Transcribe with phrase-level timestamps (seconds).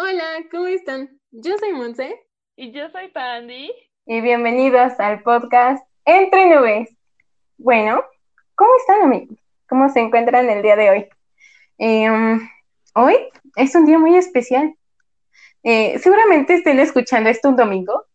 [0.00, 1.10] Hola, ¿cómo están?
[1.32, 2.24] Yo soy Monse.
[2.54, 3.68] Y yo soy Pandy.
[4.06, 6.96] Y bienvenidos al podcast Entre Nubes.
[7.56, 8.04] Bueno,
[8.54, 9.36] ¿cómo están amigos?
[9.68, 11.08] ¿Cómo se encuentran el día de hoy?
[11.78, 12.48] Em,
[12.94, 13.16] hoy
[13.56, 14.72] es un día muy especial.
[15.64, 18.06] Eh, seguramente estén escuchando esto un domingo.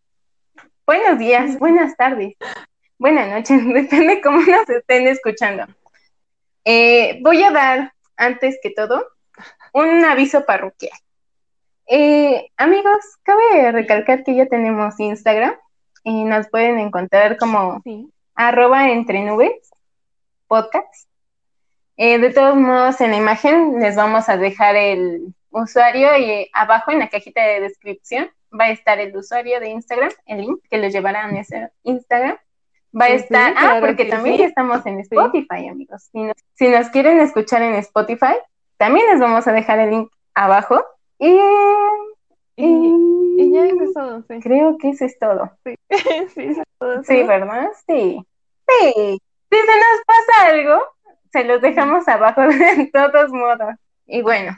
[0.88, 2.38] Buenos días, buenas tardes,
[2.98, 5.66] buenas noches, depende cómo nos estén escuchando.
[6.64, 9.06] Eh, voy a dar, antes que todo,
[9.74, 10.98] un aviso parroquial.
[11.88, 15.54] Eh, amigos, cabe recalcar que ya tenemos Instagram
[16.04, 17.82] y nos pueden encontrar como
[18.36, 19.70] arroba entre nubes
[20.48, 21.10] podcast.
[21.98, 26.92] Eh, de todos modos, en la imagen les vamos a dejar el usuario y abajo
[26.92, 30.78] en la cajita de descripción va a estar el usuario de Instagram, el link que
[30.78, 32.38] les llevará a ese Instagram.
[33.00, 36.10] Va a estar, ah, porque también estamos en Spotify, amigos.
[36.12, 38.36] Si nos, si nos quieren escuchar en Spotify,
[38.78, 40.84] también les vamos a dejar el link abajo
[42.56, 42.66] y,
[43.42, 44.40] y, ya eso es todo, sí.
[44.42, 45.52] Creo que eso es todo.
[45.64, 45.76] Sí,
[46.36, 47.04] sí, eso es todo.
[47.04, 47.70] Sí, ¿verdad?
[47.88, 48.20] Sí.
[48.68, 49.22] Sí.
[49.52, 50.82] Si se nos pasa algo,
[51.32, 53.76] se los dejamos abajo de todos modos.
[54.06, 54.56] Y bueno,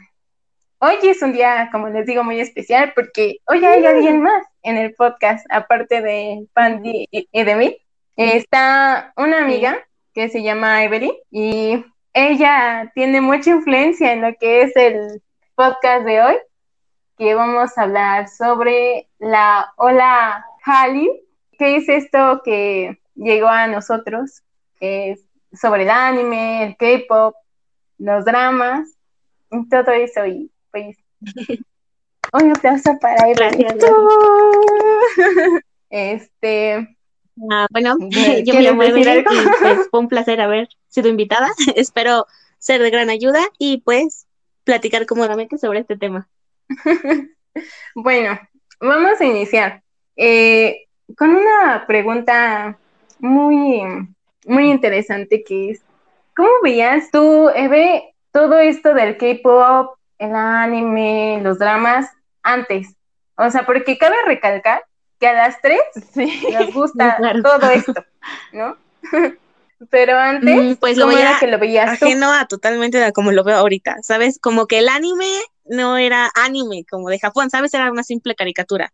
[0.79, 4.77] hoy es un día, como les digo, muy especial porque hoy hay alguien más en
[4.77, 7.77] el podcast, aparte de Pandy y de mí.
[8.15, 9.77] Está una amiga
[10.13, 15.21] que se llama Evelyn y ella tiene mucha influencia en lo que es el
[15.55, 16.35] podcast de hoy,
[17.17, 21.11] que vamos a hablar sobre la ola Hallyu.
[21.57, 24.43] ¿Qué es esto que llegó a nosotros?
[24.79, 25.21] Es
[25.53, 27.35] sobre el anime, el K-pop,
[27.97, 28.89] los dramas,
[29.69, 30.25] todo eso.
[30.25, 30.97] Y pues,
[32.33, 33.67] un aplauso para Evelyn.
[35.89, 36.97] Este.
[37.49, 37.95] Ah, bueno,
[38.45, 41.49] yo me llamo Evelyn pues fue un placer haber sido invitada.
[41.75, 42.25] Espero
[42.57, 44.27] ser de gran ayuda y pues
[44.65, 46.27] platicar cómodamente sobre este tema.
[47.95, 48.39] bueno,
[48.79, 49.81] vamos a iniciar
[50.15, 52.77] eh, con una pregunta
[53.19, 53.81] muy,
[54.45, 55.81] muy interesante que es,
[56.35, 62.09] ¿cómo veías tú, Eve, todo esto del K-Pop, el anime, los dramas
[62.43, 62.95] antes?
[63.37, 64.83] O sea, porque cabe recalcar
[65.19, 65.81] que a las tres
[66.13, 68.05] sí, nos gusta todo esto,
[68.51, 68.77] ¿no?
[69.89, 73.57] Pero antes, mm, pues lo veía que lo veías ajeno a totalmente como lo veo
[73.57, 74.39] ahorita, ¿sabes?
[74.39, 75.27] Como que el anime
[75.65, 77.73] no era anime como de Japón, ¿sabes?
[77.73, 78.93] Era una simple caricatura.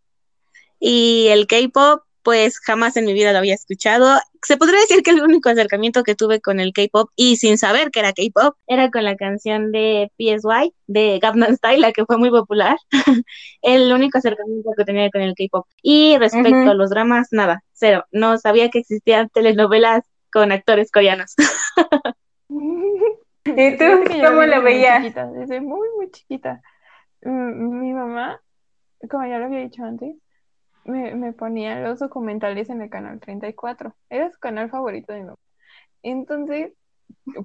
[0.80, 4.18] Y el K-pop, pues jamás en mi vida lo había escuchado.
[4.42, 7.90] Se podría decir que el único acercamiento que tuve con el K-pop y sin saber
[7.90, 12.18] que era K-pop era con la canción de PSY de Gangnam Style, la que fue
[12.18, 12.76] muy popular.
[13.62, 15.66] el único acercamiento que tenía con el K-pop.
[15.82, 18.04] Y respecto a los dramas, nada, cero.
[18.10, 21.34] No sabía que existían telenovelas con actores coreanos.
[23.56, 23.84] ¿Y tú
[24.24, 25.02] cómo lo veías?
[25.02, 26.62] desde muy, muy chiquita.
[27.22, 28.40] Mm, mi mamá,
[29.10, 30.16] como ya lo había dicho antes,
[30.84, 33.94] me, me ponía los documentales en el canal 34.
[34.10, 35.38] Era su canal favorito de mi mamá.
[36.02, 36.72] Entonces,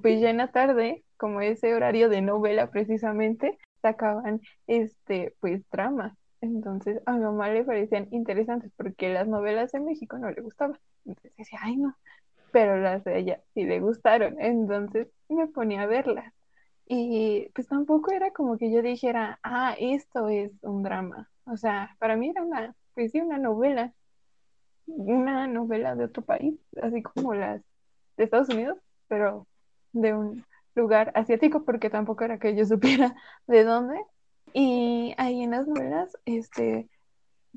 [0.02, 6.16] pues ya en la tarde, como ese horario de novela precisamente, sacaban este, pues dramas.
[6.40, 10.78] Entonces a mi mamá le parecían interesantes porque las novelas de México no le gustaban.
[11.04, 11.96] Entonces decía, ay no,
[12.52, 16.32] pero las de ella sí le gustaron, entonces me ponía a verlas.
[16.86, 21.30] Y pues tampoco era como que yo dijera, ah, esto es un drama.
[21.44, 23.92] O sea, para mí era una, pues sí, una novela,
[24.86, 27.62] una novela de otro país, así como las
[28.16, 29.46] de Estados Unidos, pero
[29.92, 30.44] de un
[30.74, 33.14] lugar asiático, porque tampoco era que yo supiera
[33.46, 34.00] de dónde.
[34.54, 36.88] Y ahí en las novelas, este,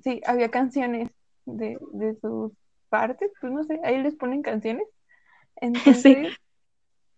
[0.04, 1.10] sí, había canciones
[1.46, 2.52] de, de sus
[2.90, 4.88] partes, pues no sé, ahí les ponen canciones.
[5.56, 6.36] Entonces,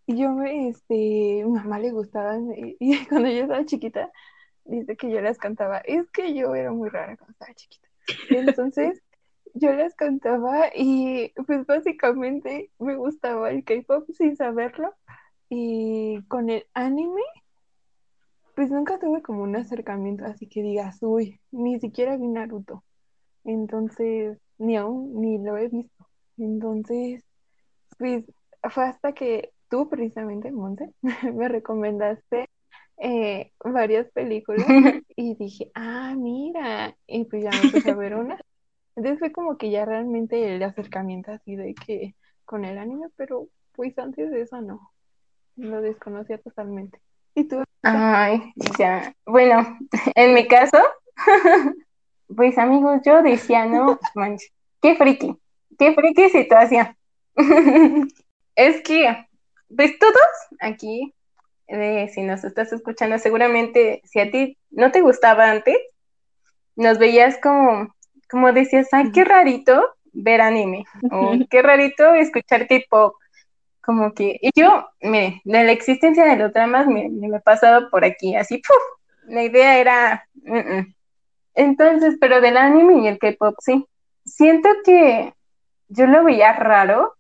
[0.08, 2.78] yo me, este, mi mamá le gustaban, y,
[3.10, 4.12] cuando yo estaba chiquita,
[4.66, 5.80] dice que yo las cantaba.
[5.80, 7.88] Es que yo era muy rara cuando estaba chiquita.
[8.30, 9.02] Entonces,
[9.54, 14.94] yo las cantaba y pues básicamente me gustaba el K-pop sin saberlo.
[15.50, 17.22] Y con el anime,
[18.56, 22.84] pues nunca tuve como un acercamiento así que digas, uy, ni siquiera vi Naruto.
[23.44, 26.08] Entonces, ni aún ni lo he visto.
[26.38, 27.24] Entonces,
[27.98, 28.26] pues
[28.72, 30.92] fue hasta que tú precisamente, Monte,
[31.34, 32.48] me recomendaste
[32.98, 34.68] eh, varias películas
[35.16, 38.40] y dije, ah, mira, y pues ya me puse a ver una.
[38.96, 42.14] Entonces fue como que ya realmente el acercamiento así de que
[42.46, 44.92] con el anime, pero pues antes de eso no,
[45.56, 47.02] lo desconocía totalmente.
[47.34, 47.64] ¿Y tú?
[47.82, 49.80] Ay, ya, bueno,
[50.14, 50.78] en mi caso,
[52.28, 54.54] pues amigos, yo decía, no, manches,
[54.84, 55.36] qué friki,
[55.80, 56.96] qué friki situación.
[58.56, 59.26] es que,
[59.76, 60.14] pues todos
[60.60, 61.14] aquí,
[62.14, 65.78] si nos estás escuchando, seguramente si a ti no te gustaba antes,
[66.76, 67.94] nos veías como,
[68.30, 73.16] como decías, ay, qué rarito ver anime, o qué rarito escuchar K-pop,
[73.82, 77.90] como que, y yo, mire, de la existencia de los dramas me, me he pasado
[77.90, 78.78] por aquí, así, ¡puf!
[79.28, 80.28] la idea era,
[81.56, 83.86] entonces, pero del anime y el K-pop, sí,
[84.26, 85.34] siento que
[85.88, 87.16] yo lo veía raro,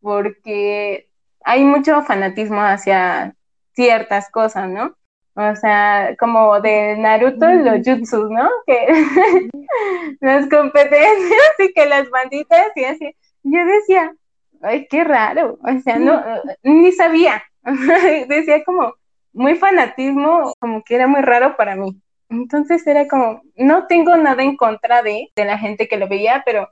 [0.00, 1.07] porque
[1.48, 3.34] hay mucho fanatismo hacia
[3.72, 4.94] ciertas cosas, ¿no?
[5.34, 8.50] O sea, como de Naruto, los jutsus, ¿no?
[8.66, 8.86] Que
[10.20, 13.16] las competencias y que las banditas y así.
[13.44, 14.12] Yo decía,
[14.60, 15.58] ay, qué raro.
[15.62, 16.22] O sea, no,
[16.62, 17.42] ni sabía.
[18.28, 18.92] decía como
[19.32, 21.98] muy fanatismo, como que era muy raro para mí.
[22.28, 26.42] Entonces era como, no tengo nada en contra de, de la gente que lo veía,
[26.44, 26.68] pero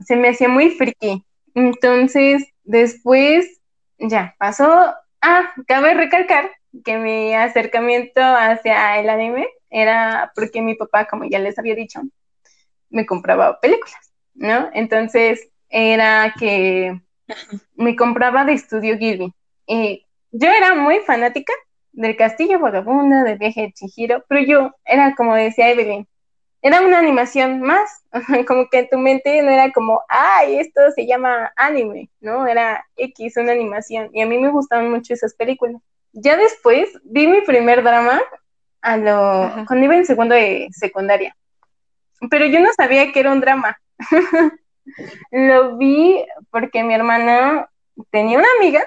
[0.00, 1.24] se me hacía muy friki.
[1.54, 3.57] Entonces, después,
[3.98, 4.94] ya, pasó.
[5.20, 6.50] Ah, cabe recalcar
[6.84, 12.00] que mi acercamiento hacia el anime era porque mi papá, como ya les había dicho,
[12.90, 14.70] me compraba películas, ¿no?
[14.72, 17.00] Entonces era que
[17.74, 19.32] me compraba de estudio Ghibli.
[19.66, 21.52] Y yo era muy fanática
[21.92, 26.06] del Castillo Vagabundo, del viaje de Chihiro, pero yo era como decía Evelyn,
[26.60, 28.04] era una animación más,
[28.46, 32.46] como que en tu mente no era como, ay, esto se llama anime, ¿no?
[32.46, 35.80] Era X, una animación, y a mí me gustaban mucho esas películas.
[36.12, 38.20] Ya después vi mi primer drama
[38.80, 41.36] a lo, cuando iba en segundo de secundaria,
[42.30, 43.78] pero yo no sabía que era un drama.
[45.30, 47.68] lo vi porque mi hermana
[48.10, 48.82] tenía una amiga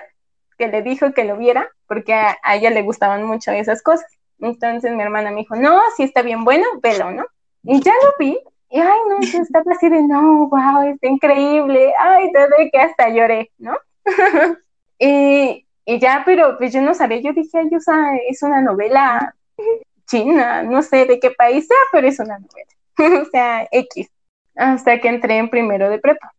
[0.57, 4.07] que le dijo que lo viera porque a, a ella le gustaban mucho esas cosas.
[4.39, 7.25] Entonces mi hermana me dijo, no, si está bien bueno, velo, ¿no?
[7.63, 8.37] Y ya lo vi,
[8.69, 13.09] y ay, no, yo estaba así de, no, wow, está increíble, ay, todo que hasta
[13.09, 13.75] lloré, ¿no?
[14.99, 19.35] y, y, ya, pero pues yo no sabía, yo dije, ay, sea, es una novela
[20.07, 24.09] china, no sé de qué país sea, pero es una novela, o sea, X,
[24.55, 26.33] hasta que entré en primero de prepa.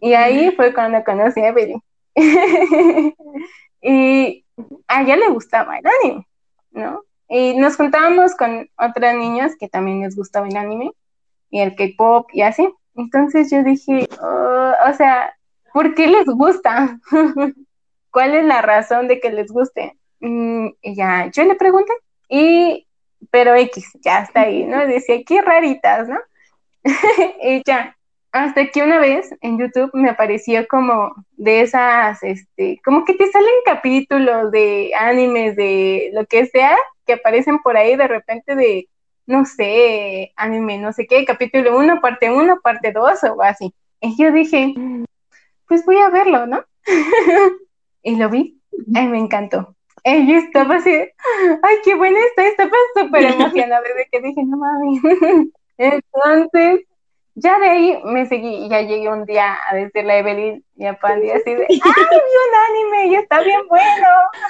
[0.00, 1.82] Y ahí fue cuando conocí a Evelyn.
[3.82, 4.44] y
[4.86, 6.26] a ella le gustaba el anime,
[6.70, 7.02] ¿no?
[7.28, 10.92] Y nos juntábamos con otras niñas que también les gustaba el anime
[11.50, 12.68] y el K-pop y así.
[12.94, 15.34] Entonces yo dije, oh, o sea,
[15.72, 16.98] ¿por qué les gusta?
[18.10, 19.96] ¿Cuál es la razón de que les guste?
[20.20, 21.92] Mm, y ya, yo le pregunté,
[22.28, 22.86] y,
[23.30, 24.86] pero X, ya está ahí, ¿no?
[24.86, 26.18] Decía, qué raritas, ¿no?
[27.42, 27.96] y ya,
[28.32, 33.30] hasta que una vez en YouTube me apareció como de esas, este, como que te
[33.30, 36.76] salen capítulos de animes, de lo que sea,
[37.08, 38.86] que aparecen por ahí de repente de,
[39.24, 43.74] no sé, anime, no sé qué, capítulo 1, parte 1, parte 2 o así.
[44.02, 44.74] Y yo dije,
[45.66, 46.62] pues voy a verlo, ¿no?
[48.02, 49.74] y lo vi, me encantó.
[50.04, 54.58] Y yo estaba así, ay, qué buena está, estaba súper emocionada desde que dije, no
[54.58, 55.00] mames.
[55.78, 56.84] Entonces,
[57.36, 60.98] ya de ahí me seguí ya llegué un día a decirle a Evelyn y a
[60.98, 64.08] Pandy así de, ay, vi un anime y está bien bueno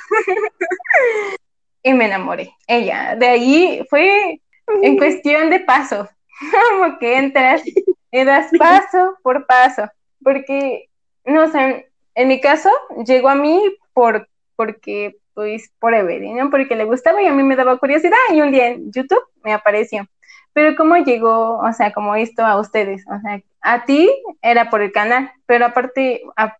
[1.82, 2.52] y me enamoré.
[2.66, 4.40] Ella, de ahí fue
[4.82, 6.08] en cuestión de paso,
[6.70, 7.62] como que entras
[8.10, 9.88] y das paso por paso,
[10.22, 10.88] porque,
[11.24, 12.70] no sé, en mi caso
[13.06, 13.60] llegó a mí
[13.92, 16.50] por, porque, pues, por Evelyn, ¿no?
[16.50, 19.52] Porque le gustaba y a mí me daba curiosidad y un día en YouTube me
[19.52, 20.06] apareció.
[20.52, 24.10] Pero cómo llegó, o sea, como esto a ustedes, o sea, a ti
[24.42, 26.56] era por el canal, pero aparte, a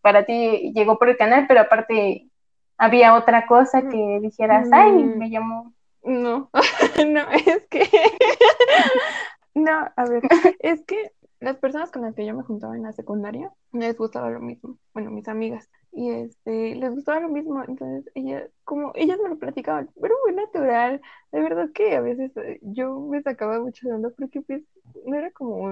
[0.00, 2.29] para ti llegó por el canal, pero aparte
[2.80, 3.88] había otra cosa mm.
[3.90, 5.18] que dijeras, ay, mm.
[5.18, 5.74] me llamó.
[6.02, 6.50] No,
[7.06, 7.86] no, es que,
[9.54, 10.22] no, a ver,
[10.60, 14.30] es que las personas con las que yo me juntaba en la secundaria les gustaba
[14.30, 19.18] lo mismo, bueno, mis amigas, y este, les gustaba lo mismo, entonces ella, como ellas
[19.22, 23.60] me lo platicaban, pero muy natural, de verdad que a veces eh, yo me sacaba
[23.60, 24.62] mucho de onda porque pues
[25.04, 25.70] no era como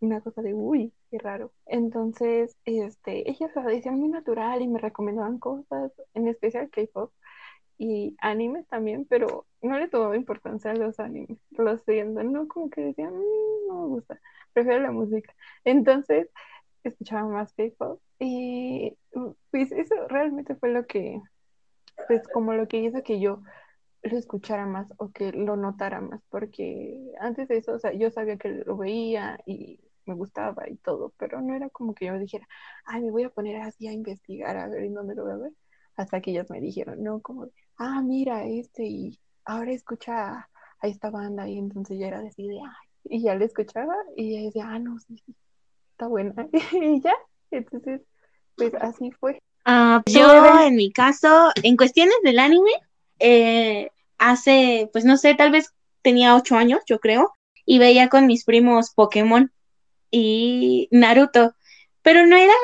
[0.00, 5.92] una cosa de, uy, raro, entonces, este, ellas decían muy natural y me recomendaban cosas,
[6.14, 7.12] en especial K-pop,
[7.78, 12.70] y animes también, pero no le tomaba importancia a los animes, los siento, no como
[12.70, 14.20] que decían, mm, no me gusta,
[14.52, 15.34] prefiero la música.
[15.64, 16.28] Entonces,
[16.84, 18.96] escuchaba más K-pop y
[19.50, 21.20] pues eso realmente fue lo que,
[22.06, 23.42] pues como lo que hizo que yo
[24.02, 28.10] lo escuchara más o que lo notara más, porque antes de eso, o sea, yo
[28.10, 32.18] sabía que lo veía y me gustaba y todo, pero no era como que yo
[32.18, 32.48] dijera,
[32.84, 35.36] ay, me voy a poner así a investigar a ver en dónde lo voy a
[35.36, 35.52] ver,
[35.96, 40.48] hasta que ellas me dijeron, no, como, ah, mira este y ahora escucha
[40.80, 44.46] a esta banda y entonces ya era decir, ay, y ya le escuchaba y ella
[44.46, 45.34] decía, ah, no, sí, sí,
[45.92, 46.34] está buena,
[46.72, 47.14] y ya,
[47.50, 48.02] entonces,
[48.56, 49.42] pues así fue.
[49.64, 52.70] Ah, yo, en mi caso, en cuestiones del anime,
[53.18, 55.72] eh, hace, pues no sé, tal vez
[56.02, 57.34] tenía ocho años, yo creo,
[57.64, 59.50] y veía con mis primos Pokémon
[60.10, 61.54] y Naruto,
[62.02, 62.54] pero no era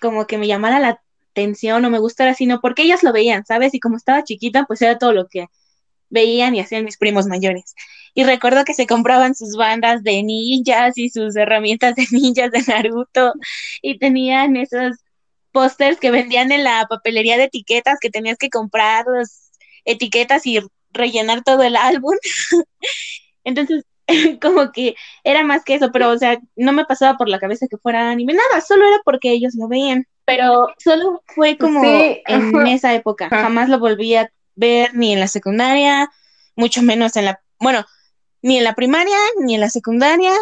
[0.00, 1.00] como que me llamara la
[1.30, 3.74] atención o me gustara, sino porque ellas lo veían, ¿sabes?
[3.74, 5.46] Y como estaba chiquita, pues era todo lo que
[6.10, 7.74] veían y hacían mis primos mayores.
[8.14, 12.62] Y recuerdo que se compraban sus bandas de ninjas y sus herramientas de ninjas de
[12.66, 13.32] Naruto
[13.80, 14.98] y tenían esos
[15.52, 19.52] pósters que vendían en la papelería de etiquetas que tenías que comprar las
[19.84, 20.60] etiquetas y
[20.92, 22.14] rellenar todo el álbum.
[23.44, 23.84] Entonces,
[24.40, 27.66] como que era más que eso, pero o sea, no me pasaba por la cabeza
[27.68, 32.66] que fuera anime, nada, solo era porque ellos lo veían, pero solo fue como en
[32.66, 36.10] esa época, jamás lo volví a ver ni en la secundaria,
[36.56, 37.84] mucho menos en la, bueno,
[38.42, 40.32] ni en la primaria, ni en la secundaria,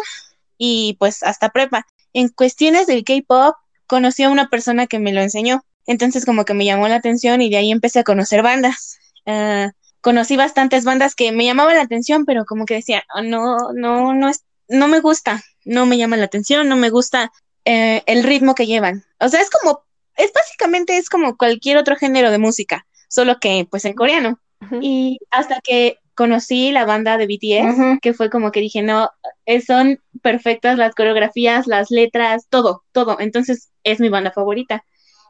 [0.57, 1.85] y pues hasta prepa.
[2.13, 3.55] En cuestiones del K-pop,
[3.87, 7.41] conocí a una persona que me lo enseñó, entonces como que me llamó la atención
[7.41, 8.99] y de ahí empecé a conocer bandas.
[9.25, 13.71] Ah, conocí bastantes bandas que me llamaban la atención, pero como que decía, oh, no,
[13.73, 17.31] no, no es, no me gusta, no me llama la atención, no me gusta
[17.65, 19.03] eh, el ritmo que llevan.
[19.19, 19.83] O sea, es como,
[20.17, 24.39] es básicamente es como cualquier otro género de música, solo que pues en coreano.
[24.79, 29.09] Y hasta que conocí la banda de BTS, que fue como que dije, no,
[29.47, 33.19] eh, son perfectas las coreografías, las letras, todo, todo.
[33.19, 34.85] Entonces es mi banda favorita.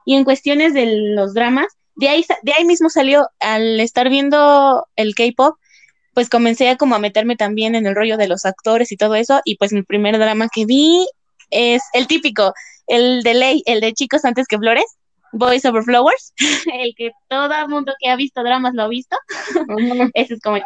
[0.06, 1.68] Y en cuestiones de los dramas,
[2.02, 5.58] de ahí, de ahí mismo salió, al estar viendo el K-pop,
[6.14, 9.14] pues comencé a como a meterme también en el rollo de los actores y todo
[9.16, 11.08] eso, y pues mi primer drama que vi
[11.52, 12.54] es el típico,
[12.88, 14.98] el de ley, el de chicos antes que flores,
[15.32, 16.34] Boys Over Flowers,
[16.74, 19.16] el que todo el mundo que ha visto dramas lo ha visto,
[20.16, 20.64] ese es como el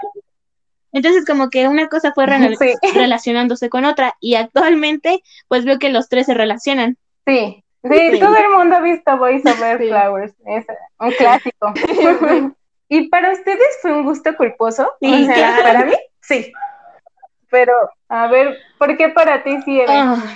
[0.94, 6.08] entonces como que una cosa fue relacionándose con otra y actualmente pues veo que los
[6.08, 6.98] tres se relacionan.
[7.28, 10.66] Sí, Sí, todo el mundo ha visto Voice Over Flowers, es
[11.00, 11.74] un clásico.
[12.90, 14.92] ¿Y para ustedes fue un gusto culposo?
[15.00, 16.52] Sí, para mí, sí.
[17.50, 17.74] Pero,
[18.10, 20.36] a ver, ¿por qué para ti sí, ah,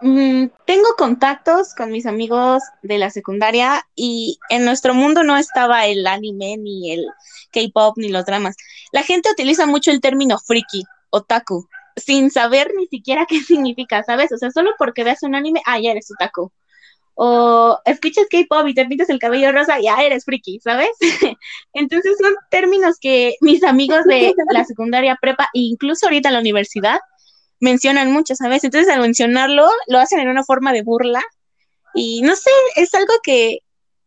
[0.00, 5.86] mm, tengo contactos con mis amigos de la secundaria y en nuestro mundo no estaba
[5.86, 7.06] el anime, ni el
[7.52, 8.56] K-pop, ni los dramas.
[8.92, 14.30] La gente utiliza mucho el término friki, otaku, sin saber ni siquiera qué significa, ¿sabes?
[14.32, 16.52] O sea, solo porque veas un anime, ah, ya eres otaku
[17.18, 20.90] o escuchas K-pop y te pintas el cabello rosa, ya eres friki, ¿sabes?
[21.72, 27.00] Entonces son términos que mis amigos de la secundaria prepa e incluso ahorita la universidad
[27.58, 28.64] mencionan mucho, ¿sabes?
[28.64, 31.22] Entonces al mencionarlo lo hacen en una forma de burla
[31.94, 33.60] y no sé, es algo que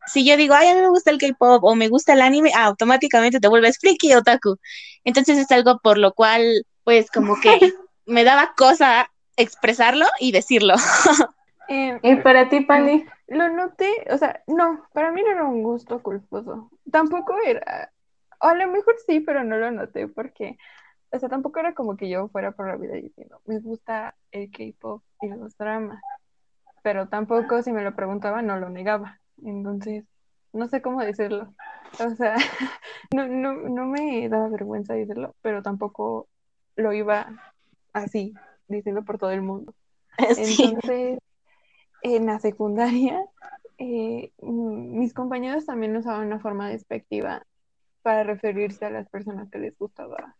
[0.06, 2.52] si yo digo, ay, a mí me gusta el K-pop o me gusta el anime,
[2.56, 4.58] automáticamente te vuelves friki o otaku.
[5.04, 7.58] Entonces es algo por lo cual, pues como que
[8.06, 10.76] me daba cosa expresarlo y decirlo.
[11.70, 13.06] Em, ¿Y para ti, Pani?
[13.28, 16.72] Lo noté, o sea, no, para mí no era un gusto culposo.
[16.92, 17.92] Tampoco era,
[18.42, 20.58] o a lo mejor sí, pero no lo noté porque,
[21.12, 24.50] o sea, tampoco era como que yo fuera por la vida diciendo, me gusta el
[24.50, 26.02] K-pop y los dramas.
[26.82, 29.20] Pero tampoco, si me lo preguntaba, no lo negaba.
[29.44, 30.06] Entonces,
[30.52, 31.54] no sé cómo decirlo.
[32.00, 32.36] O sea,
[33.14, 36.28] no, no, no me daba vergüenza decirlo, pero tampoco
[36.76, 37.28] lo iba
[37.94, 38.34] así,
[38.68, 39.76] diciendo por todo el mundo.
[40.18, 41.20] Entonces,
[42.02, 43.26] en la secundaria,
[43.78, 47.46] eh, mis compañeros también usaban una forma despectiva
[48.02, 50.36] para referirse a las personas que les gustaba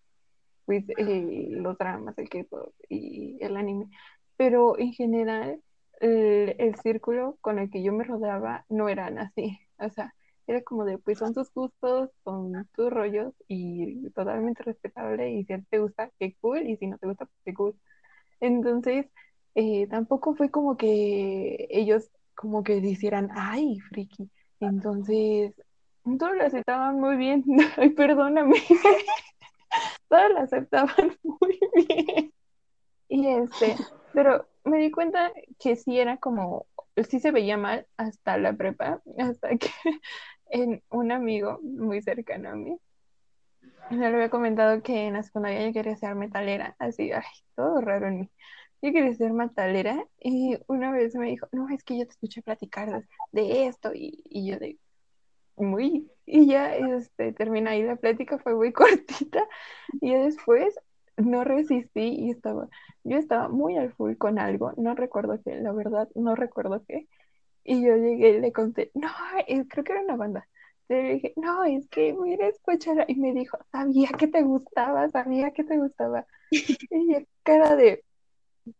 [0.66, 3.90] pues, los dramas, el K-pop y el anime.
[4.38, 5.62] Pero en general,
[6.00, 9.60] el, el, círculo con el que yo me rodeaba no eran así.
[9.80, 10.14] O sea,
[10.48, 15.32] era como de, pues son tus gustos, son tus rollos y totalmente respetable.
[15.32, 16.68] Y si te gusta, qué cool.
[16.68, 17.76] Y si no te gusta, pues qué cool.
[18.40, 19.08] Entonces,
[19.56, 24.30] eh, tampoco fue como que ellos como que dijeran, ay, friki.
[24.62, 25.54] Entonces,
[26.18, 27.44] todos lo aceptaban muy bien.
[27.78, 28.56] Ay, perdóname.
[30.10, 32.34] todos lo aceptaban muy bien.
[33.10, 33.76] Y este,
[34.14, 36.66] pero me di cuenta que sí era como,
[37.10, 39.70] sí se veía mal hasta la prepa, hasta que
[40.52, 42.78] en un amigo muy cercano a mí,
[43.90, 47.24] yo le había comentado que en la secundaria yo quería ser metalera, así, ay,
[47.56, 48.32] todo raro en mí
[48.82, 52.42] yo quería ser matalera y una vez me dijo, no, es que yo te escuché
[52.42, 54.78] platicar de, esto y, y, yo de,
[55.58, 59.48] muy, y ya este, termina ahí la plática, fue muy cortita
[60.02, 60.76] y después
[61.18, 62.70] no resistí y estaba,
[63.04, 67.08] yo estaba muy al full con algo, no recuerdo qué, la verdad, no recuerdo qué,
[67.64, 69.10] y yo llegué y le conté, no,
[69.68, 70.48] creo que era una banda,
[70.88, 75.52] le dije, no, es que mira, escuchar, y me dijo, sabía que te gustaba, sabía
[75.52, 78.04] que te gustaba, y yo, cara de,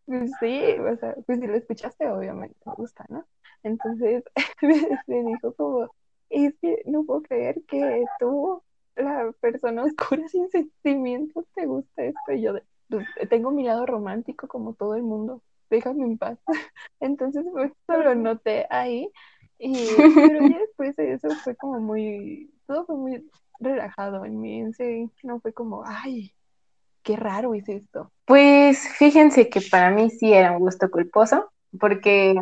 [0.06, 3.26] pues sí, o sea, pues si lo escuchaste, obviamente me gusta, ¿no?
[3.62, 4.24] Entonces
[5.06, 5.88] me, dijo como,
[6.28, 8.62] es que no puedo creer que tú,
[8.96, 12.32] la persona oscura sin sentimientos, te gusta esto.
[12.32, 12.54] Y yo
[12.88, 16.38] pues, tengo mi lado romántico como todo el mundo, déjame en paz.
[17.00, 19.10] Entonces, pues, lo noté ahí.
[19.58, 23.30] Y, pero ya después de eso fue como muy, todo fue muy
[23.60, 26.32] relajado en mí, en sí, no fue como, ay,
[27.02, 28.10] qué raro es esto.
[28.24, 32.34] Pues fíjense que para mí sí era un gusto culposo, porque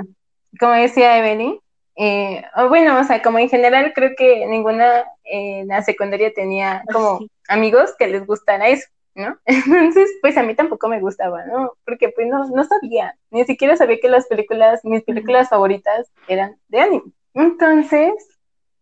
[0.59, 1.59] como decía Evelyn,
[1.97, 7.21] eh, bueno, o sea, como en general creo que ninguna en la secundaria tenía como
[7.49, 9.37] amigos que les gustara eso, ¿no?
[9.47, 11.73] Entonces, pues a mí tampoco me gustaba, ¿no?
[11.85, 16.57] Porque pues no, no sabía, ni siquiera sabía que las películas, mis películas favoritas eran
[16.69, 17.13] de anime.
[17.35, 18.13] Entonces,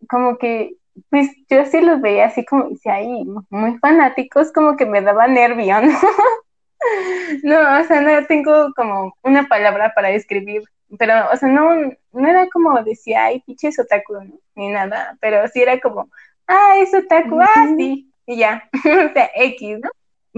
[0.08, 0.74] como que,
[1.10, 5.26] pues yo sí los veía así como, decía, ahí, muy fanáticos, como que me daba
[5.26, 5.92] nervio, ¿no?
[7.42, 10.62] no, o sea, no tengo como una palabra para describir
[10.98, 11.74] pero, o sea, no,
[12.12, 14.38] no era como decía, ay, pinches otaku, ¿no?
[14.54, 16.08] ni nada, pero sí era como,
[16.46, 19.90] ah, es otaku, ah, sí, y ya, o sea, X, ¿no?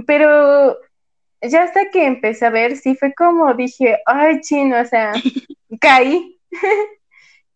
[0.07, 0.77] Pero
[1.43, 5.13] ya hasta que empecé a ver, sí fue como dije, ay, chino, o sea,
[5.81, 6.39] caí,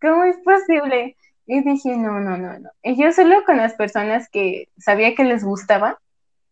[0.00, 1.16] ¿cómo es posible?
[1.46, 2.70] Y dije, no, no, no, no.
[2.82, 5.98] Y yo solo con las personas que sabía que les gustaba,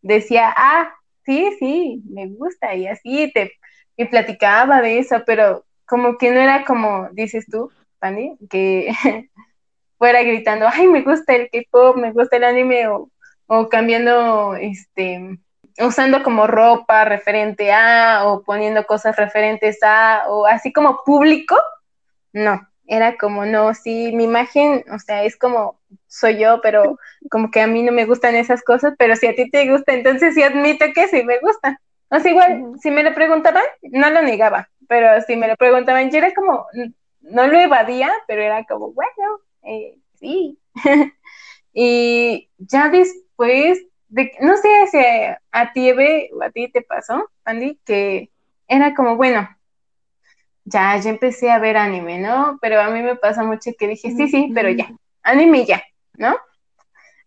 [0.03, 0.93] decía, ah,
[1.25, 3.53] sí, sí, me gusta, y así te,
[3.97, 7.71] y platicaba de eso, pero como que no era como dices tú,
[8.01, 8.93] Fanny, que
[9.99, 13.11] fuera gritando, ay, me gusta el K-pop, me gusta el anime, o,
[13.47, 15.39] o cambiando, este,
[15.79, 21.57] usando como ropa referente a, o poniendo cosas referentes a, o así como público,
[22.33, 25.79] no, era como, no, sí, mi imagen, o sea, es como,
[26.09, 26.99] soy yo, pero
[27.31, 29.93] como que a mí no me gustan esas cosas, pero si a ti te gusta,
[29.95, 31.81] entonces sí admito que sí me gusta.
[32.09, 36.11] O sea, igual, si me lo preguntaban, no lo negaba, pero si me lo preguntaban,
[36.11, 36.67] yo era como,
[37.21, 40.59] no lo evadía, pero era como, bueno, eh, sí.
[41.73, 44.99] y ya después, de, no sé si
[45.53, 48.33] a ti, Eve, o a ti te pasó, Andy, que
[48.67, 49.49] era como, bueno,
[50.71, 52.59] ya, ya empecé a ver anime, ¿no?
[52.61, 54.91] Pero a mí me pasa mucho que dije, sí, sí, pero ya,
[55.23, 55.83] anime ya,
[56.17, 56.37] ¿no?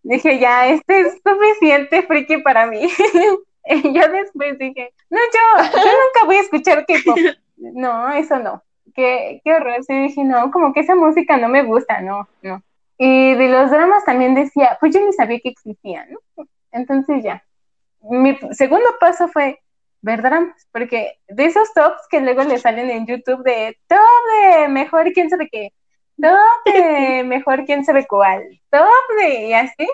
[0.02, 2.80] Dije, ya, este es suficiente friki para mí.
[3.64, 7.18] y yo después dije, no, yo, yo nunca voy a escuchar K-pop
[7.56, 8.62] no, eso no.
[8.94, 9.82] Qué, qué horror.
[9.84, 12.62] Sí, dije, no, como que esa música no me gusta, no, no.
[12.98, 16.46] Y de los dramas también decía, pues yo ni sabía que existían, ¿no?
[16.70, 17.42] Entonces ya.
[18.02, 19.58] Mi segundo paso fue
[20.04, 23.98] ver dramas, porque de esos tops que luego le salen en YouTube de top
[24.32, 25.72] de mejor quién sabe qué,
[26.20, 29.88] top de mejor quién sabe cuál, top de y así.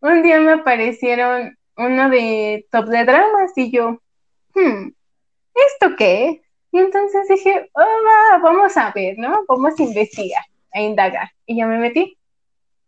[0.00, 3.98] Un día me aparecieron uno de top de dramas y yo,
[4.54, 4.90] hmm,
[5.54, 9.44] ¿esto qué y entonces dije, oh, vamos a ver, ¿no?
[9.46, 11.30] Vamos a investigar, a indagar.
[11.46, 12.18] Y ya me metí.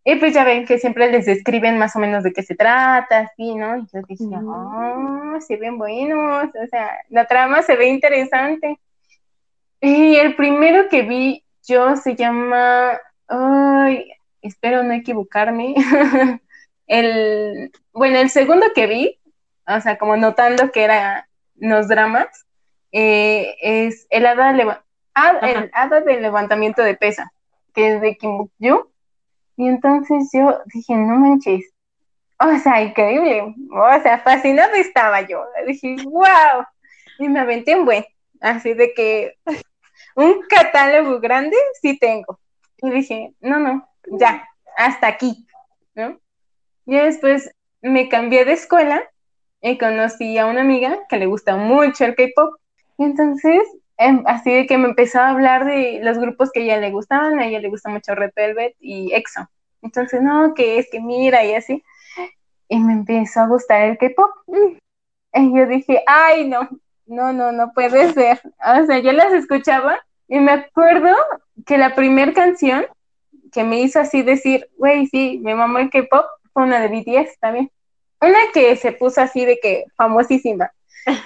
[0.09, 3.23] Y pues ya ven que siempre les describen más o menos de qué se trata,
[3.23, 3.79] así, ¿no?
[3.79, 8.79] Y yo dije, oh, se ven buenos, o sea, la trama se ve interesante.
[9.81, 15.75] Y el primero que vi yo se llama, ay, espero no equivocarme.
[16.87, 19.19] el, bueno, el segundo que vi,
[19.67, 21.25] o sea, como notando que eran
[21.57, 22.29] los dramas,
[22.93, 24.85] eh, es el hada,
[25.17, 27.33] ah, el hada del levantamiento de pesa,
[27.75, 28.93] que es de Kim Buk
[29.57, 31.65] Y entonces yo dije, no manches,
[32.39, 35.45] o sea, increíble, o sea, fascinado estaba yo.
[35.67, 36.65] Dije, wow,
[37.19, 38.05] y me aventé un buen,
[38.41, 39.35] así de que
[40.17, 42.39] un catálogo grande sí tengo.
[42.79, 43.89] Y dije, no, no,
[44.19, 45.47] ya, hasta aquí,
[45.95, 46.21] ¿no?
[46.85, 49.03] Y después me cambié de escuela
[49.63, 52.57] y conocí a una amiga que le gusta mucho el K-pop
[52.99, 53.63] y entonces,
[53.99, 57.39] así de que me empezó a hablar de los grupos que a ella le gustaban,
[57.39, 59.49] a ella le gusta mucho Red Velvet y EXO.
[59.83, 61.83] Entonces, no, que es que mira y así.
[62.69, 64.31] Y me empezó a gustar el K-pop.
[65.33, 66.69] Y yo dije, ay, no,
[67.07, 68.41] no, no, no puede ser.
[68.45, 71.15] O sea, yo las escuchaba y me acuerdo
[71.65, 72.87] que la primera canción
[73.53, 77.39] que me hizo así decir, güey, sí, me mamó el K-pop, fue una de BTS
[77.39, 77.71] también.
[78.21, 80.73] Una que se puso así de que famosísima.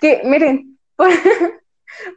[0.00, 1.09] Que, miren, por,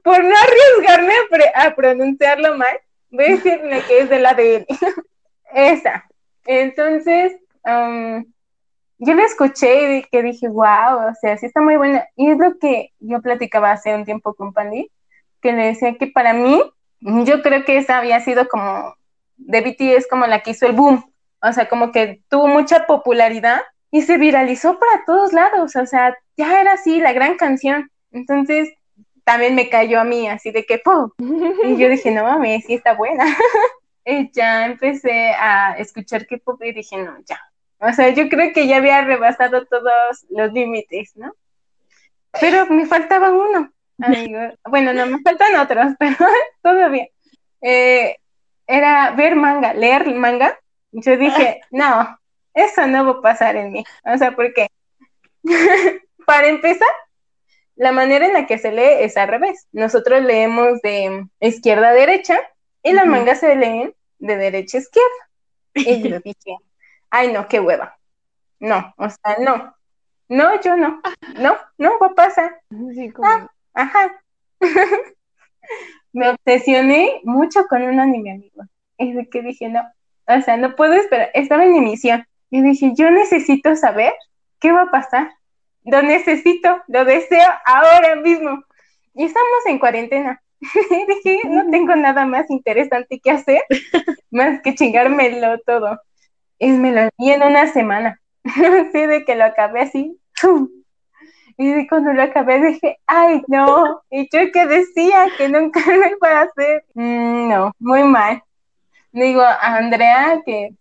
[0.06, 1.14] no arriesgarme
[1.56, 4.66] a, pronunciarlo mal, voy a decirle que es de la de
[5.54, 6.06] Esa.
[6.46, 7.34] Entonces,
[7.66, 12.08] yo la escuché y que dije, wow, o sea, sí está muy buena.
[12.16, 14.90] Y es lo que yo platicaba hace un tiempo con Pandy,
[15.42, 16.62] que le decía que para mí,
[17.00, 18.96] yo creo que esa había sido como,
[19.36, 21.04] de BTS como la que hizo el boom.
[21.42, 25.76] O sea, como que tuvo mucha popularidad y se viralizó para todos lados.
[25.76, 27.92] O sea, ya era así la gran canción.
[28.12, 28.70] Entonces,
[29.24, 31.10] también me cayó a mí, así de que, ¡pum!
[31.64, 33.26] Y yo dije, no mames, sí está buena.
[34.06, 37.40] y ya empecé a escuchar K-pop y dije, no, ya.
[37.80, 41.34] O sea, yo creo que ya había rebasado todos los límites, ¿no?
[42.40, 44.40] pero me faltaba uno, amigo.
[44.66, 46.16] Bueno, no, me faltan otros, pero
[46.62, 47.08] todavía.
[47.62, 48.18] Eh,
[48.68, 50.60] era ver manga, leer manga.
[50.92, 52.18] Yo dije, no,
[52.54, 53.84] eso no va a pasar en mí.
[54.06, 54.68] O sea, porque
[56.26, 56.88] para empezar,
[57.76, 59.68] la manera en la que se lee es al revés.
[59.72, 62.40] Nosotros leemos de izquierda a derecha
[62.84, 65.10] y las mangas se leen de derecha a izquierda.
[65.74, 66.58] Y yo dije,
[67.10, 67.98] ay no, qué hueva.
[68.60, 69.76] No, o sea, no.
[70.30, 71.02] No, yo no.
[71.40, 72.62] No, no va a pasar.
[73.22, 74.22] Ah, ajá.
[76.14, 78.64] Me obsesioné mucho con un anime, amigo.
[78.98, 79.82] Es de que dije, no,
[80.28, 81.32] o sea, no puedo esperar.
[81.34, 82.26] Estaba en emisión.
[82.50, 84.14] Y dije, yo necesito saber
[84.60, 85.32] qué va a pasar.
[85.86, 88.64] Lo necesito, lo deseo ahora mismo.
[89.14, 90.42] Y estamos en cuarentena.
[91.08, 93.62] dije, no tengo nada más interesante que hacer,
[94.32, 96.00] más que chingármelo todo.
[96.60, 98.20] Y me lo vi en una semana.
[98.44, 100.20] Así de que lo acabé así.
[101.58, 104.02] Y cuando lo acabé dije, ay, no.
[104.10, 106.84] Y yo que decía que nunca lo iba a hacer.
[106.94, 108.44] Mm, no, muy mal.
[109.12, 110.74] Digo, a Andrea que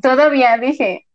[0.00, 1.06] todavía dije,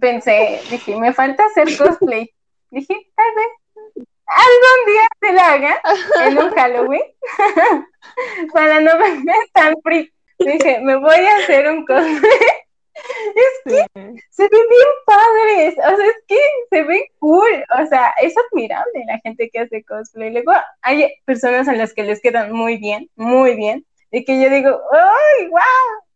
[0.00, 2.30] pensé, dije, me falta hacer cosplay.
[2.70, 5.80] Dije, tal vez algún día se la haga
[6.26, 7.02] en un Halloween
[8.52, 10.12] para no verme tan free.
[10.38, 12.20] Dije, me voy a hacer un cosplay.
[12.98, 13.86] Es que
[14.30, 16.36] se ven bien padres, o sea, es que
[16.68, 20.32] se ven cool, o sea, es admirable la gente que hace cosplay.
[20.32, 20.50] Luego
[20.82, 24.80] hay personas a las que les quedan muy bien, muy bien, y que yo digo,
[24.90, 25.60] ¡ay, wow!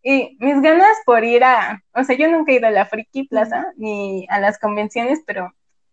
[0.03, 3.29] Y mis ganas por ir a, o sea, yo nunca he ido a la Friki
[3.29, 5.53] Plaza ni a las convenciones, pero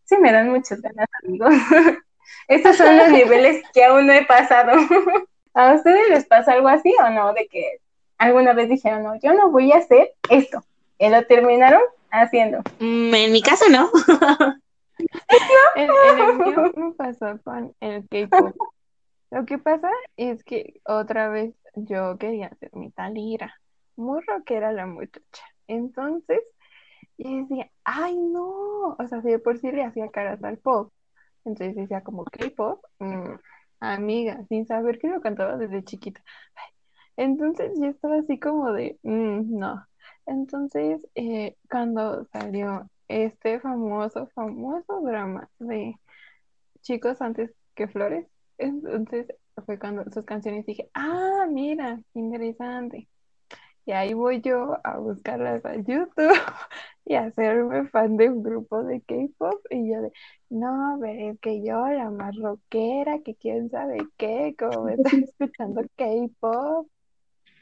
[0.10, 1.54] sí me dan muchas ganas, amigos.
[2.48, 4.72] Estos son los niveles que aún no he pasado.
[5.54, 7.34] ¿A ustedes les pasa algo así o no?
[7.34, 7.80] De que
[8.18, 10.64] alguna vez dijeron, no, yo no voy a hacer esto.
[10.98, 12.60] Y lo terminaron haciendo.
[12.80, 13.90] Mm, en mi caso no.
[15.76, 18.56] en, el mío me pasó con el K-pop.
[19.32, 23.54] Lo que pasa es que otra vez yo quería hacer mi talira.
[23.96, 25.44] Muy rockera la muchacha.
[25.68, 26.42] Entonces,
[27.20, 30.94] y decía, ay no, o sea, si de por sí le hacía caras al pop.
[31.46, 33.36] Entonces decía como K-pop, mm,
[33.82, 36.24] amiga, sin saber que lo cantaba desde chiquita.
[37.18, 39.86] Entonces yo estaba así como de, mm, no.
[40.26, 45.96] Entonces, eh, cuando salió este famoso, famoso drama de
[46.82, 48.28] Chicos antes que Flores,
[48.58, 49.28] entonces
[49.66, 53.10] fue cuando sus canciones dije, ah, mira, interesante.
[53.90, 56.14] Y ahí voy yo a buscarlas a YouTube
[57.06, 59.66] y hacerme fan de un grupo de K-pop.
[59.72, 60.12] Y yo de,
[60.52, 65.24] no, pero es que yo, la más rockera, que quién sabe qué, como me están
[65.24, 66.88] escuchando K-pop.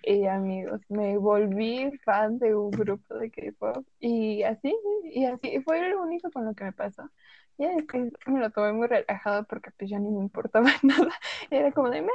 [0.03, 3.85] Y amigos, me volví fan de un grupo de K-pop.
[4.01, 7.09] Y así, y así, fue lo único con lo que me pasó.
[7.57, 11.13] Y después me lo tomé muy relajado porque pues ya ni me importaba nada.
[11.49, 12.11] Era como de me,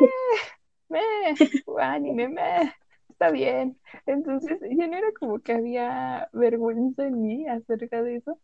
[0.91, 1.01] me,
[1.81, 2.75] anime, me
[3.13, 3.79] está bien.
[4.07, 8.39] Entonces, ya no era como que había vergüenza en mí acerca de eso.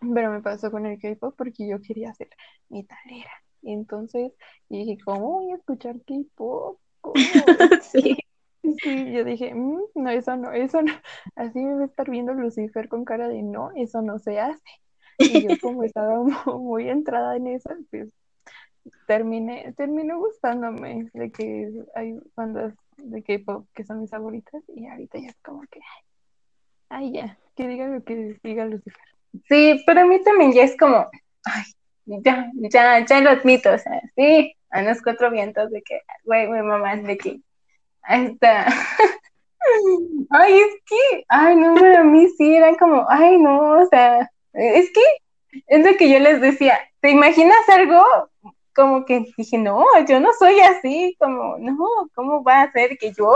[0.00, 2.28] Pero me pasó con el K-pop porque yo quería hacer
[2.68, 3.30] mi talera.
[3.62, 4.32] Y entonces
[4.68, 6.78] dije, ¿cómo voy a escuchar K-pop?
[7.82, 8.16] sí.
[8.82, 10.92] Sí, yo dije, mm, no, eso no, eso no.
[11.36, 14.62] Así me va a estar viendo Lucifer con cara de no, eso no se hace.
[15.18, 16.22] Y yo como estaba
[16.58, 18.12] muy entrada en eso, pues
[19.06, 25.18] terminé, terminó gustándome de que hay bandas de K-pop que son mis favoritas y ahorita
[25.18, 25.80] ya es como que,
[26.88, 29.02] ay, ya, que diga lo que diga Lucifer.
[29.48, 31.06] Sí, pero a mí también ya es como,
[31.44, 31.62] ay,
[32.06, 36.48] ya, ya, ya lo admito, o sea, sí, a los cuatro vientos de que, güey,
[36.48, 37.40] mi mamá es de.
[38.02, 38.66] Ahí está.
[40.30, 44.90] ay, es que, ay, no, a mí sí eran como, ay, no, o sea, es
[44.92, 45.00] que
[45.66, 48.02] es lo que yo les decía, ¿te imaginas algo
[48.78, 51.76] como que dije, no, yo no soy así, como, no,
[52.14, 53.34] ¿cómo va a ser que yo,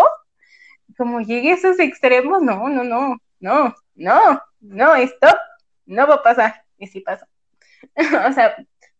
[0.96, 2.40] como llegue a esos extremos?
[2.40, 5.37] No, no, no, no, no, no, stop,
[5.85, 6.62] no va a pasar.
[6.78, 7.26] Y sí pasó.
[8.28, 8.55] o sea,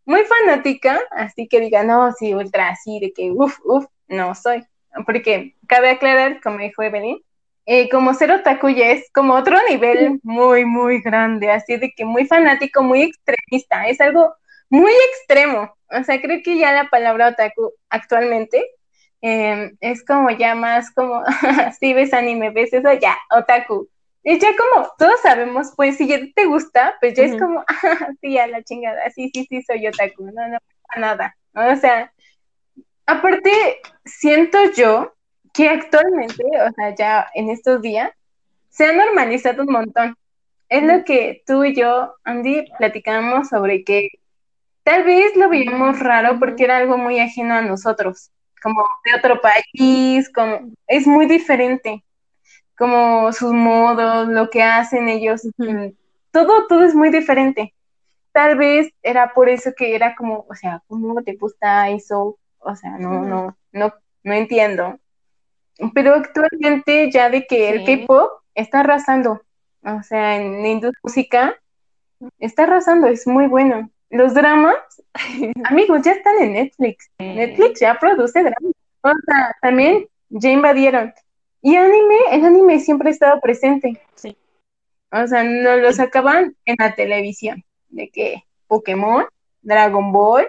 [0.05, 4.65] muy fanática, así que diga, no, sí, ultra así, de que, uff, uff, no soy.
[5.07, 7.23] Porque cabe aclarar, como dijo Evelyn,
[7.67, 12.05] eh, como ser otaku ya es como otro nivel muy, muy grande, así de que
[12.05, 14.35] muy fanático, muy extremista, es algo
[14.73, 15.77] muy extremo.
[15.91, 18.65] O sea, creo que ya la palabra otaku actualmente
[19.21, 21.23] em, es como ya más como,
[21.79, 23.89] si ves anime, ves eso, ya, otaku.
[24.25, 28.09] Y ya como todos sabemos, pues si ya te gusta, pues ya es como, ah,
[28.23, 30.59] sí, a la chingada, sí, sí, sí, soy otaku, no, no
[30.89, 31.37] pasa nada.
[31.55, 32.11] O sea,
[33.05, 35.13] aparte, siento yo
[35.53, 38.11] que actualmente, o sea, ya en estos días,
[38.71, 40.17] se ha normalizado un montón.
[40.71, 44.09] Es lo que tú y yo, Andy, platicamos sobre que
[44.83, 48.31] Tal vez lo veíamos raro porque era algo muy ajeno a nosotros,
[48.63, 52.03] como de otro país, como es muy diferente,
[52.77, 55.43] como sus modos, lo que hacen ellos,
[56.33, 57.75] todo, todo es muy diferente.
[58.33, 62.39] Tal vez era por eso que era como, o sea, ¿cómo te gusta eso?
[62.59, 64.99] O sea, no, no, no, no entiendo.
[65.95, 69.43] Pero actualmente ya de que el K-pop está arrasando,
[69.83, 71.57] o sea, en la industria música
[72.39, 73.91] está arrasando, es muy bueno.
[74.13, 74.77] Los dramas,
[75.65, 77.11] amigos, ya están en Netflix.
[77.19, 78.75] Netflix ya produce dramas.
[79.03, 81.15] O sea, también ya invadieron.
[81.63, 83.99] Y anime, el anime siempre ha estado presente.
[84.15, 84.37] Sí.
[85.11, 87.65] O sea, no lo sacaban en la televisión.
[87.89, 89.25] De que Pokémon,
[89.63, 90.47] Dragon Ball,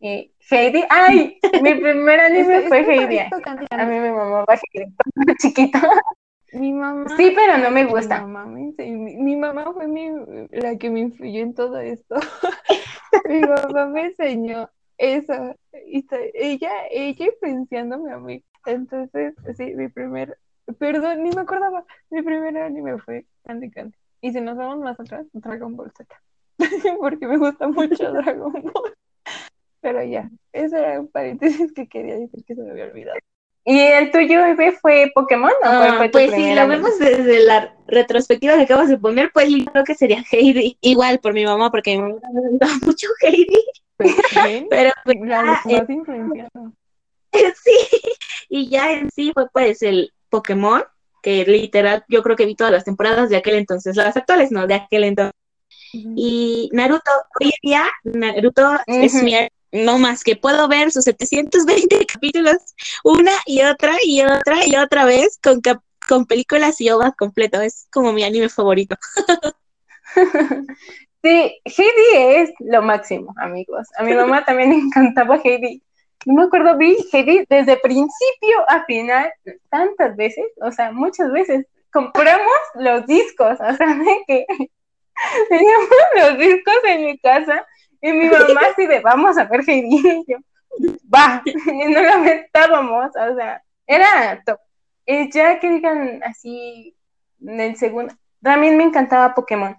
[0.00, 0.82] eh, Heidi.
[0.88, 1.38] ¡Ay!
[1.62, 3.18] mi primer anime fue Heidi.
[3.18, 4.90] A mí me mamaba Heidi
[5.38, 5.78] chiquito.
[6.58, 7.16] Mi mamá.
[7.16, 8.24] Sí, pero no me gusta.
[8.24, 10.10] Mi mamá, fue mi,
[10.50, 12.16] la que me influyó en todo esto.
[13.28, 15.54] mi mamá me enseñó eso.
[15.86, 18.44] Y ella, ella influenciándome a mí.
[18.66, 20.38] Entonces, sí, mi primer.
[20.78, 21.84] Perdón, ni me acordaba.
[22.10, 23.96] Mi primer anime fue Candy Candy.
[24.20, 26.06] Y si nos vamos más atrás, Dragon Ball Z.
[27.00, 28.94] Porque me gusta mucho Dragon Ball.
[29.80, 33.18] Pero ya, eso era un paréntesis que quería decir que se me había olvidado.
[33.68, 38.54] ¿Y el tuyo, bebé, fue Pokémon o ah, Pues si lo vemos desde la retrospectiva
[38.54, 40.78] que acabas de poner, pues yo creo que sería Heidi.
[40.80, 43.64] Igual por mi mamá, porque me gusta mucho Heidi.
[43.96, 44.14] Pues,
[44.70, 45.64] Pero pues, la más
[47.64, 47.76] Sí,
[48.48, 50.84] y ya en sí fue pues el Pokémon,
[51.20, 54.68] que literal yo creo que vi todas las temporadas de aquel entonces, las actuales no,
[54.68, 55.34] de aquel entonces.
[55.92, 59.34] Y Naruto, hoy en día Naruto es mi
[59.84, 62.56] no más que puedo ver sus 720 capítulos
[63.04, 65.60] una y otra y otra y otra vez con,
[66.08, 67.60] con películas y obras completo.
[67.60, 68.96] Es como mi anime favorito.
[71.22, 73.88] sí, Heidi es lo máximo, amigos.
[73.98, 75.82] A mi mamá también le encantaba Heidi.
[76.24, 79.32] No me acuerdo, vi Heidi desde principio a final,
[79.70, 81.66] tantas veces, o sea, muchas veces.
[81.92, 84.44] Compramos los discos, o sea, que
[85.48, 87.64] teníamos los discos en mi casa
[88.06, 89.96] y mi mamá así de, vamos a ver Heidi.
[89.96, 90.38] Y yo,
[91.12, 94.58] va, y no la metábamos, o sea, era top.
[95.06, 96.96] Y ya que digan así,
[97.40, 99.76] en el segundo, también me encantaba Pokémon.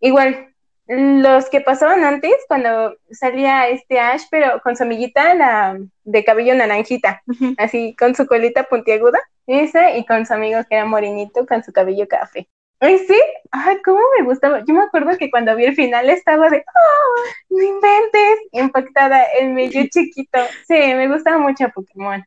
[0.00, 0.54] Igual,
[0.86, 6.54] los que pasaban antes, cuando salía este Ash, pero con su amiguita, la de cabello
[6.54, 7.22] naranjita,
[7.56, 11.72] así, con su colita puntiaguda, esa, y con su amigo que era morenito, con su
[11.72, 12.48] cabello café.
[12.80, 13.18] Ay, sí,
[13.50, 14.62] ay, cómo me gustaba.
[14.66, 19.52] Yo me acuerdo que cuando vi el final estaba de, oh, no inventes, impactada, el
[19.52, 20.38] medio chiquito.
[20.66, 22.24] Sí, me gustaba mucho Pokémon.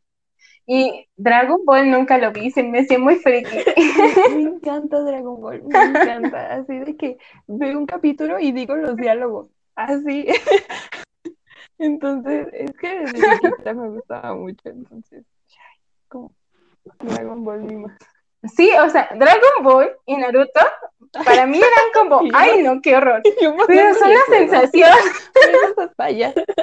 [0.69, 3.57] Y Dragon Ball nunca lo vi, se me hacía muy friki.
[4.35, 6.55] Me encanta Dragon Ball, me encanta.
[6.55, 10.27] Así de que veo un capítulo y digo los diálogos, así.
[11.77, 15.23] Entonces, es que desde chiquita me gustaba mucho, entonces,
[16.07, 16.33] como
[16.99, 17.97] Dragon Ball ni más.
[18.43, 20.61] Sí, o sea, Dragon Ball y Naruto
[21.25, 23.21] para mí eran como, ay no, qué horror.
[23.67, 24.91] Pero son la sensación.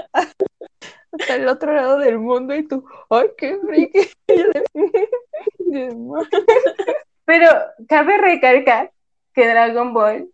[1.12, 4.10] Hasta el otro lado del mundo y tú, ay, qué friki.
[7.24, 7.48] Pero
[7.88, 8.90] cabe recalcar
[9.32, 10.28] que Dragon Ball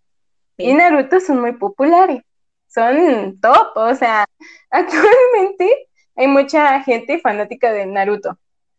[0.56, 2.22] y Naruto son muy populares.
[2.66, 4.24] Son top, o sea,
[4.70, 8.38] actualmente hay mucha gente fanática de Naruto.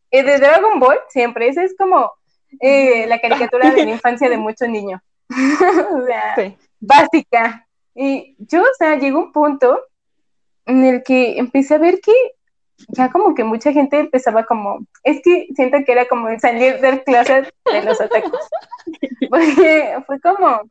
[0.10, 2.12] Y de Dragon Ball siempre, ese es como
[2.60, 5.02] eh, la caricatura de la infancia de muchos niños.
[5.30, 7.68] o sea, básica.
[7.96, 9.80] Y yo, o sea, llegó un punto
[10.66, 12.14] en el que empecé a ver que
[12.90, 17.04] ya como que mucha gente empezaba como, es que siento que era como salir del
[17.04, 18.48] closet de los atacos.
[19.30, 20.62] Porque fue como,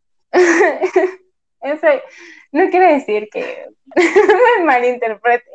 [2.52, 3.66] no quiero decir que
[4.58, 5.50] me malinterprete,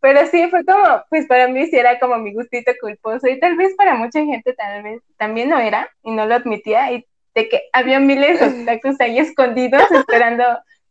[0.00, 3.56] pero sí, fue como, pues para mí sí era como mi gustito culposo y tal
[3.56, 7.48] vez para mucha gente tal vez también no era y no lo admitía y de
[7.48, 10.44] que había miles de obstáculos ahí escondidos esperando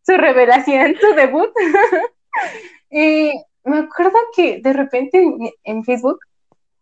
[0.06, 1.50] su revelación, su debut.
[2.92, 3.32] y
[3.63, 5.26] me acuerdo que de repente
[5.63, 6.20] en, Facebook,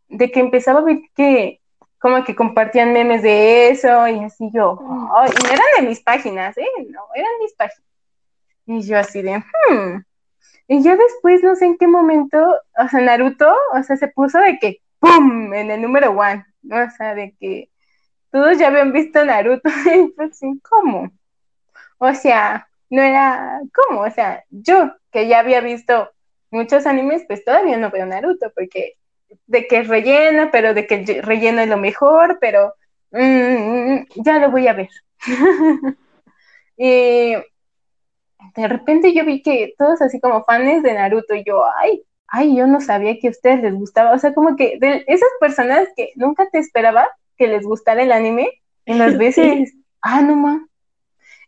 [0.09, 1.59] de que empezaba a ver que
[1.99, 6.57] como que compartían memes de eso y así yo, y no eran de mis páginas,
[6.57, 6.65] ¿eh?
[6.89, 7.87] No, eran mis páginas.
[8.65, 10.03] Y yo así de, hmm,
[10.71, 12.37] y yo después, no sé en qué momento,
[12.77, 16.45] o sea, Naruto, o sea, se puso de que, ¡pum!, en el número one.
[16.63, 17.69] O sea, de que
[18.31, 21.11] todos ya habían visto Naruto, y pues, ¿cómo?
[21.97, 24.03] O sea, no era, ¿cómo?
[24.03, 26.09] O sea, yo, que ya había visto
[26.51, 28.93] muchos animes, pues todavía no veo Naruto, porque
[29.47, 32.75] de que es relleno, pero de que el relleno es lo mejor, pero
[33.11, 34.89] mm, ya lo voy a ver.
[36.77, 37.35] y
[38.55, 42.55] de repente yo vi que todos así como fans de Naruto, y yo, ay, ay,
[42.55, 45.87] yo no sabía que a ustedes les gustaba, o sea, como que de esas personas
[45.95, 48.49] que nunca te esperaba que les gustara el anime,
[48.85, 50.61] en las veces, ah, no más.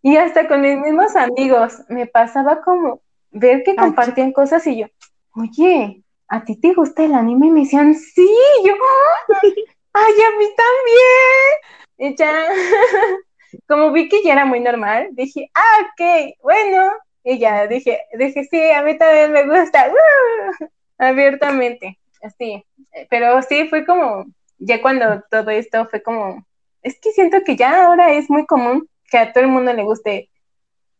[0.01, 3.01] Y hasta con mis mismos amigos me pasaba como
[3.31, 4.87] ver que compartían cosas y yo,
[5.35, 7.47] oye, ¿a ti te gusta el anime?
[7.47, 8.29] Y me decían, sí,
[8.65, 8.73] yo,
[9.93, 11.53] ay, a mí también.
[11.97, 12.33] Y ya,
[13.67, 16.91] como vi que ya era muy normal, dije, ah, ok, bueno.
[17.23, 19.87] Y ya dije, dije, sí, a mí también me gusta,
[20.97, 22.65] abiertamente, así.
[23.09, 24.25] Pero sí, fue como,
[24.57, 26.45] ya cuando todo esto fue como,
[26.81, 29.83] es que siento que ya ahora es muy común que a todo el mundo le
[29.83, 30.29] guste.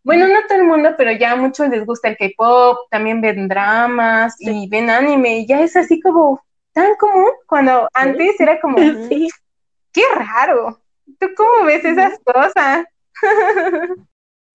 [0.04, 3.48] Bueno, no todo el mundo, pero ya a muchos les gusta el K-pop, también ven
[3.48, 6.42] dramas y ven anime, y ya es así como
[6.74, 8.78] tan común, cuando antes era como,
[9.94, 10.83] qué raro,
[11.20, 12.86] ¿tú cómo ves esas cosas?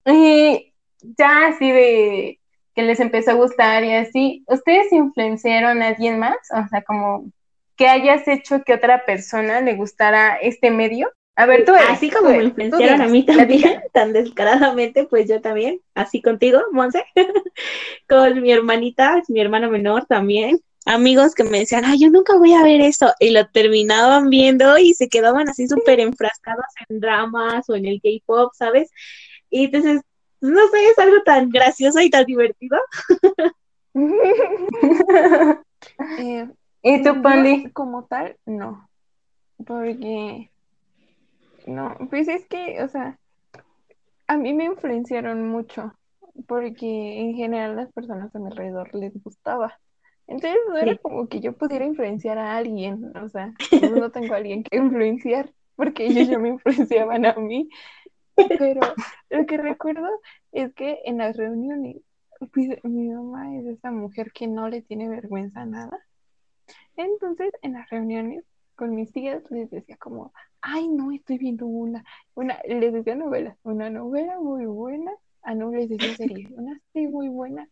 [0.07, 2.41] y ya así de
[2.75, 6.37] que les empezó a gustar y así, ¿ustedes influenciaron a alguien más?
[6.53, 7.31] O sea, como
[7.77, 11.11] que hayas hecho que otra persona le gustara este medio.
[11.37, 15.81] A ver, tú Así como me influenciaron a mí también, tan descaradamente, pues yo también,
[15.95, 17.05] así contigo, Monse,
[18.09, 22.55] con mi hermanita, mi hermano menor también, amigos que me decían, ay, yo nunca voy
[22.55, 27.68] a ver esto, y lo terminaban viendo y se quedaban así súper enfrascados en dramas
[27.68, 28.90] o en el K-pop, ¿sabes?
[29.51, 30.01] Y entonces,
[30.40, 32.79] no sé, es algo tan gracioso y tan divertido.
[36.18, 36.48] Eh,
[36.83, 37.70] ¿Y tú, Pandi?
[37.70, 38.88] Como tal, no,
[39.64, 40.51] porque
[41.66, 43.16] no, pues es que, o sea,
[44.27, 45.94] a mí me influenciaron mucho,
[46.46, 49.79] porque en general las personas a mi alrededor les gustaba.
[50.29, 53.55] Entonces no era como que yo pudiera influenciar a alguien, o sea,
[54.03, 57.69] no tengo a alguien que influenciar, porque ellos ya me influenciaban a mí.
[58.37, 58.81] Pero
[59.31, 60.07] lo que recuerdo
[60.53, 61.97] es que en las reuniones,
[62.53, 65.99] pues, mi mamá es esa mujer que no le tiene vergüenza a nada.
[66.97, 68.45] Entonces, en las reuniones
[68.77, 73.57] con mis tías les decía como, ay, no, estoy viendo una, una, les decía novela,
[73.62, 75.11] una novela muy buena,
[75.43, 77.69] a ah, no les decía serie, una serie muy buena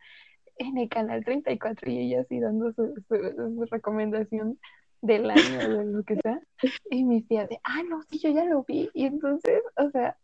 [0.58, 2.94] en el canal 34 y ella así dando su,
[3.70, 4.58] recomendación
[5.02, 6.40] del año o lo que sea,
[6.90, 10.16] y mis tías de, ah, no, sí, yo ya lo vi, y entonces, o sea,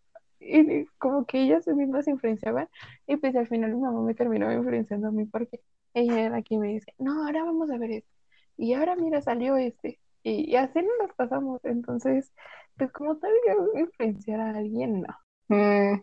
[0.98, 2.68] como que ellas mismas se influenciaban,
[3.06, 5.60] y pues al final mi mamá me terminó influenciando a mí porque
[5.94, 8.10] ella era la que me dice, no, ahora vamos a ver esto,
[8.56, 11.60] y ahora mira, salió este, y, así nos pasamos.
[11.64, 12.32] Entonces,
[12.76, 15.16] pues como tal, yo influenciar a alguien, no.
[15.48, 16.00] Mm,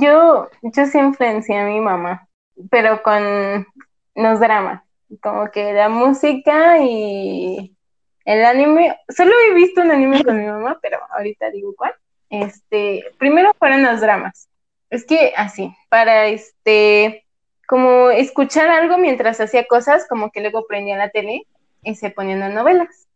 [0.00, 2.27] yo, yo sí influencié a mi mamá,
[2.70, 3.66] pero con
[4.14, 4.82] los dramas,
[5.22, 7.74] como que la música y
[8.24, 11.94] el anime, solo he visto un anime con mi mamá, pero ahorita digo cuál.
[12.28, 14.48] Este, primero fueron los dramas.
[14.90, 17.24] Es que así, para este,
[17.66, 21.46] como escuchar algo mientras hacía cosas, como que luego prendía la tele
[21.82, 23.08] y se ponían las novelas.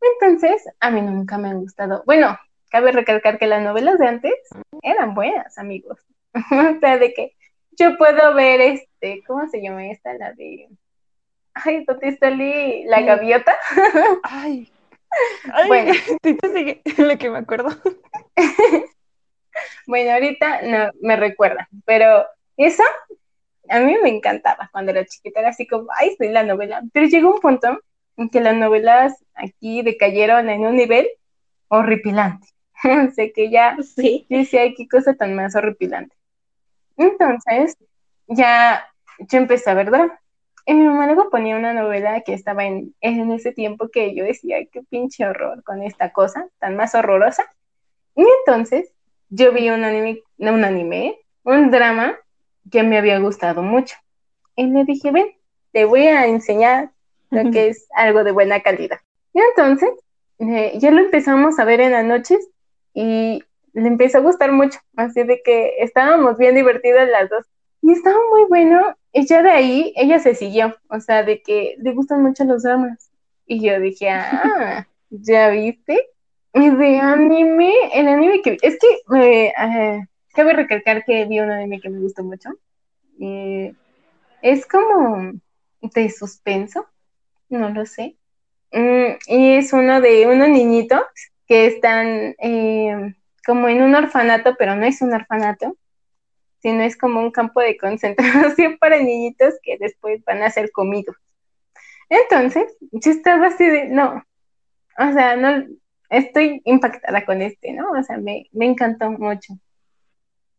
[0.00, 2.02] Entonces, a mí nunca me han gustado.
[2.06, 2.38] Bueno,
[2.70, 4.34] cabe recalcar que las novelas de antes
[4.82, 5.98] eran buenas, amigos.
[6.34, 7.34] o sea, de que
[7.78, 10.14] yo puedo ver este, ¿cómo se llama esta?
[10.14, 10.68] La de.
[11.54, 13.54] Ay, ¿dónde está la gaviota?
[14.22, 14.70] Ay.
[15.52, 15.92] Ay, bueno,
[16.98, 17.68] lo que me acuerdo.
[19.86, 22.24] bueno, ahorita no me recuerda, pero
[22.56, 22.82] eso
[23.68, 26.82] a mí me encantaba cuando era chiquita, era así como, ay, soy la novela.
[26.92, 27.78] Pero llegó un punto
[28.16, 31.08] en que las novelas aquí decayeron en un nivel
[31.68, 32.48] horripilante.
[33.14, 34.26] sé que ya sí.
[34.28, 36.14] sí, hay qué cosa tan más horripilante.
[36.96, 37.76] Entonces,
[38.26, 38.86] ya
[39.18, 40.18] yo empecé a ver drama.
[40.66, 44.24] Y mi mamá luego ponía una novela que estaba en, en ese tiempo que yo
[44.24, 47.44] decía, qué pinche horror con esta cosa tan más horrorosa.
[48.14, 48.90] Y entonces
[49.28, 52.16] yo vi un anime, no un anime, un drama
[52.70, 53.96] que me había gustado mucho.
[54.56, 55.26] Y le dije, ven,
[55.72, 56.90] te voy a enseñar
[57.30, 59.00] lo que es algo de buena calidad.
[59.32, 59.90] Y entonces,
[60.38, 62.48] eh, ya lo empezamos a ver en las noches
[62.94, 63.42] y
[63.74, 67.44] le empezó a gustar mucho, así de que estábamos bien divertidas las dos.
[67.82, 71.74] Y estaba muy bueno, y ya de ahí ella se siguió, o sea, de que
[71.78, 73.10] le gustan mucho los dramas.
[73.46, 76.08] Y yo dije, ah, ¿ya viste?
[76.54, 81.50] Y de anime, el anime que es que me eh, cabe recalcar que vi un
[81.50, 82.50] anime que me gustó mucho.
[83.18, 83.74] Y
[84.40, 85.32] es como
[85.82, 86.86] de suspenso,
[87.48, 88.16] no lo sé.
[88.72, 91.02] Mm, y es uno de unos niñitos
[91.46, 93.14] que están eh,
[93.44, 95.76] como en un orfanato, pero no es un orfanato,
[96.60, 101.16] sino es como un campo de concentración para niñitos que después van a ser comidos.
[102.08, 104.24] Entonces, yo estaba así de, no,
[104.98, 105.66] o sea, no,
[106.10, 107.90] estoy impactada con este, ¿no?
[107.90, 109.54] O sea, me, me encantó mucho.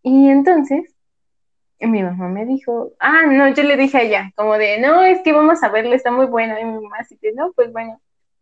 [0.04, 0.96] Y entonces,
[1.80, 5.22] mi mamá me dijo, ah, no, yo le dije a ella, como de, no, es
[5.22, 6.60] que vamos a verlo, está muy bueno.
[6.60, 8.02] Y mi mamá así que, no, pues bueno.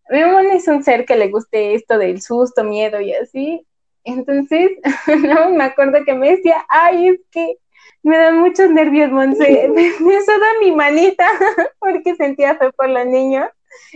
[0.10, 3.66] Mi mamá es un ser que le guste esto del susto, miedo y así.
[4.04, 4.72] Entonces,
[5.24, 7.58] no, me acuerdo que me decía, ay, es que
[8.04, 9.68] me dan muchos nervios, Monse.
[9.74, 11.26] Me, me suda mi manita
[11.80, 13.49] porque sentía fe por los niños.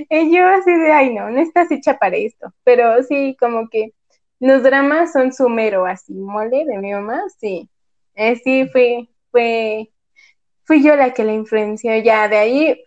[0.10, 2.54] Y yo así de, ay, no, no estás hecha para esto.
[2.64, 3.94] Pero sí, como que
[4.40, 7.70] los dramas son su mero así, mole de mi mamá, sí.
[8.16, 9.92] Eh, sí, fui, fue,
[10.64, 11.96] fui yo la que la influenció.
[11.98, 12.84] Ya de ahí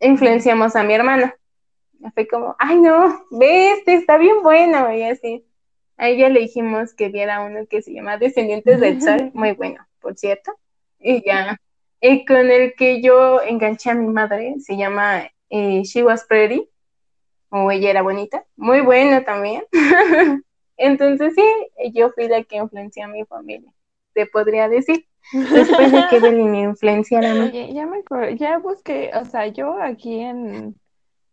[0.00, 1.32] influenciamos a mi hermano.
[2.14, 4.92] Fue como, ay, no, ve este, está bien bueno.
[4.92, 5.44] Y así.
[6.02, 9.86] A ella le dijimos que viera uno que se llama Descendientes del Sol, muy bueno,
[10.00, 10.52] por cierto.
[10.98, 11.60] Y ya.
[12.00, 16.68] Y con el que yo enganché a mi madre, se llama eh, She Was Pretty,
[17.50, 19.62] o ella era bonita, muy bueno también.
[20.76, 23.72] Entonces sí, yo fui la que influenció a mi familia,
[24.12, 25.06] te podría decir.
[25.32, 29.80] Después de que Belly me influenciara Oye, ya me acuerdo, ya busqué, o sea, yo
[29.80, 30.74] aquí en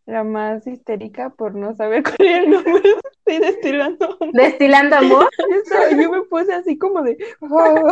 [0.10, 2.82] la más histérica por no saber cuál era el nombre,
[3.26, 4.18] estoy destilando.
[4.34, 5.30] ¿Destilando amor?
[6.02, 7.92] yo me puse así como de, oh",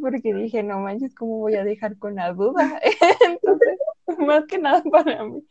[0.00, 2.80] porque dije, no manches, ¿cómo voy a dejar con la duda?
[3.26, 3.78] Entonces,
[4.18, 5.42] más que nada para mí.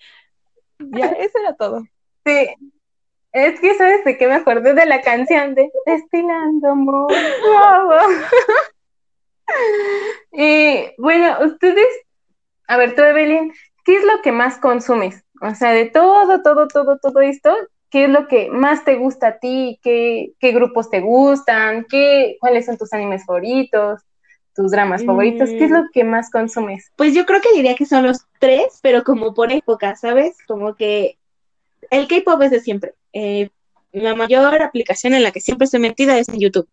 [0.80, 1.84] Ya, eso era todo.
[2.26, 2.50] Sí,
[3.32, 7.12] es que sabes de qué me acordé de la canción de Destilando amor.
[10.32, 11.88] y bueno, ustedes,
[12.68, 13.54] a ver, tú Evelyn,
[13.86, 15.23] ¿qué es lo que más consumes?
[15.42, 17.56] O sea, de todo, todo, todo, todo esto,
[17.90, 19.80] ¿qué es lo que más te gusta a ti?
[19.82, 21.86] ¿Qué, qué grupos te gustan?
[21.90, 24.02] ¿Qué, ¿Cuáles son tus animes favoritos?
[24.56, 26.92] tus dramas favoritos, ¿qué es lo que más consumes?
[26.96, 30.38] Pues yo creo que diría que son los tres, pero como por época, ¿sabes?
[30.48, 31.18] Como que
[31.90, 32.94] el K-pop es de siempre.
[33.14, 33.50] Eh,
[33.92, 36.70] la mayor aplicación en la que siempre estoy metida es en YouTube,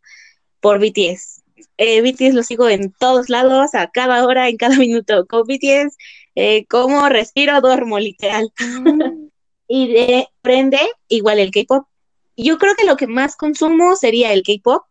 [0.61, 1.43] por BTS.
[1.77, 5.27] Eh, BTS lo sigo en todos lados, a cada hora, en cada minuto.
[5.27, 5.97] Con BTS,
[6.41, 8.51] eh, como respiro, duermo, literal.
[8.59, 9.29] Mm.
[9.69, 11.87] y de prende igual el K-pop.
[12.37, 14.85] Yo creo que lo que más consumo sería el K-pop,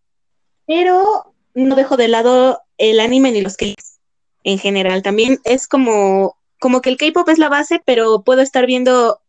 [0.67, 3.73] pero no dejo de lado el anime ni los k
[4.43, 5.01] en general.
[5.01, 9.19] También es como, como que el K-pop es la base, pero puedo estar viendo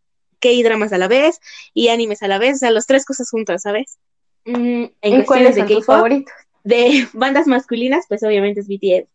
[0.41, 1.41] K-dramas a la vez
[1.73, 3.99] y animes a la vez, o sea, las tres cosas juntas, ¿sabes?
[4.45, 6.35] Mm, en cuáles de tus favoritos?
[6.65, 9.09] De bandas masculinas, pues obviamente es BTS.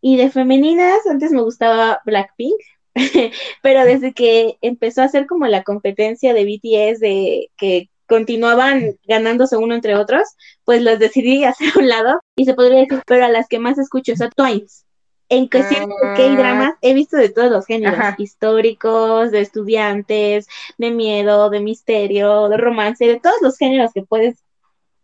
[0.00, 2.60] Y de femeninas, antes me gustaba Blackpink,
[3.62, 9.56] pero desde que empezó a hacer como la competencia de BTS de que continuaban ganándose
[9.56, 10.22] uno entre otros,
[10.64, 13.58] pues los decidí hacer a un lado y se podría decir, pero a las que
[13.58, 14.84] más escucho, son Twice
[15.30, 21.50] en cuestión de K-dramas he visto de todos los géneros, históricos, de estudiantes, de miedo,
[21.50, 24.42] de misterio, de romance, de todos los géneros que puedes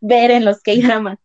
[0.00, 1.18] ver en los K-dramas.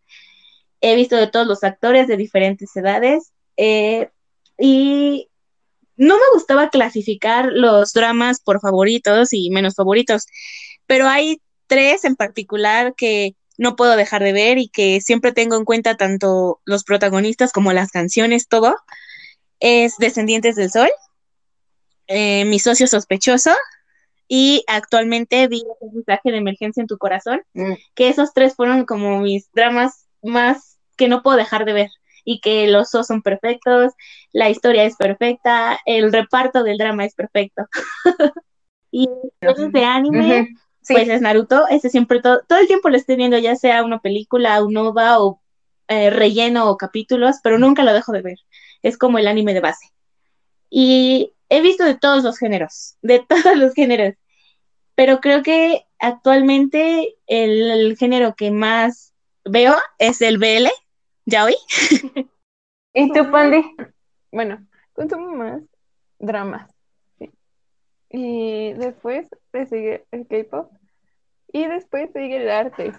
[0.81, 3.33] He visto de todos los actores de diferentes edades
[3.63, 4.09] eh,
[4.57, 5.29] y
[5.95, 10.25] no me gustaba clasificar los dramas por favoritos y menos favoritos,
[10.87, 15.57] pero hay tres en particular que no puedo dejar de ver y que siempre tengo
[15.57, 18.75] en cuenta tanto los protagonistas como las canciones, todo,
[19.59, 20.89] es Descendientes del Sol,
[22.07, 23.51] eh, Mi socio sospechoso
[24.27, 27.73] y actualmente vi un mensaje de emergencia en tu corazón, mm.
[27.93, 31.89] que esos tres fueron como mis dramas más que no puedo dejar de ver
[32.25, 33.93] y que los dos son perfectos,
[34.31, 37.63] la historia es perfecta, el reparto del drama es perfecto.
[38.91, 39.07] y
[39.41, 40.49] entonces de anime,
[40.87, 43.99] pues es Naruto, ese siempre todo, todo el tiempo lo estoy viendo, ya sea una
[43.99, 45.41] película, un OVA o
[45.87, 48.37] eh, relleno o capítulos, pero nunca lo dejo de ver.
[48.81, 49.87] Es como el anime de base.
[50.69, 54.15] Y he visto de todos los géneros, de todos los géneros,
[54.95, 59.13] pero creo que actualmente el, género que más
[59.43, 60.69] veo es el BL,
[61.31, 61.55] ¿ya oí?
[62.93, 63.63] ¿Y tú, Pandi?
[64.31, 65.61] Bueno, consumo más
[66.19, 66.69] dramas.
[68.09, 70.71] Y después le sigue el K-pop.
[71.53, 72.91] Y después sigue el arte.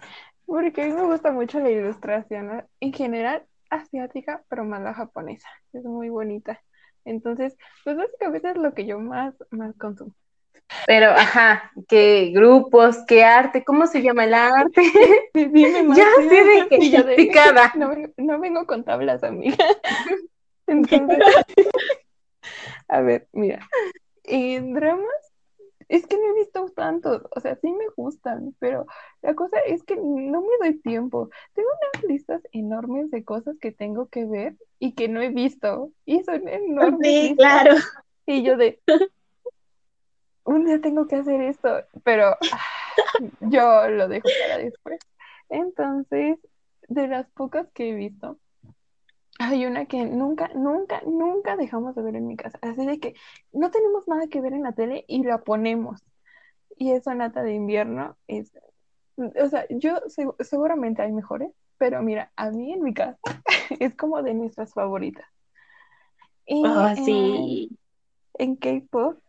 [0.46, 5.48] Porque a mí me gusta mucho la ilustración, en general asiática, pero más la japonesa.
[5.74, 6.60] Es muy bonita.
[7.04, 10.14] Entonces, pues básicamente es lo que yo más, más consumo.
[10.86, 13.64] Pero, ajá, ¿qué grupos, qué arte?
[13.64, 14.82] ¿Cómo se llama el arte?
[15.34, 15.96] Dime más.
[15.96, 17.72] ya sé de qué picada.
[17.76, 19.64] No, no, vengo con tablas, amiga.
[20.66, 21.18] Entonces,
[22.88, 23.68] a ver, mira,
[24.24, 25.32] en dramas,
[25.88, 28.86] es que no he visto tantos, o sea, sí me gustan, pero
[29.20, 31.28] la cosa es que no me doy tiempo.
[31.54, 35.92] Tengo unas listas enormes de cosas que tengo que ver y que no he visto,
[36.06, 36.98] y son enormes.
[37.02, 37.74] Sí, claro.
[38.24, 38.80] Y yo de,
[40.44, 41.68] un día tengo que hacer esto,
[42.04, 42.36] pero
[43.40, 44.98] yo lo dejo para después.
[45.48, 46.38] Entonces,
[46.88, 48.38] de las pocas que he visto,
[49.38, 52.58] hay una que nunca, nunca, nunca dejamos de ver en mi casa.
[52.62, 53.14] Así de que
[53.52, 56.02] no tenemos nada que ver en la tele y la ponemos.
[56.76, 58.16] Y es Sonata de invierno.
[58.26, 58.52] Es,
[59.16, 60.00] o sea, yo
[60.40, 63.18] seguramente hay mejores, pero mira, a mí en mi casa
[63.80, 65.26] es como de nuestras favoritas.
[66.46, 67.78] Y oh, sí.
[68.34, 69.21] en K-pop,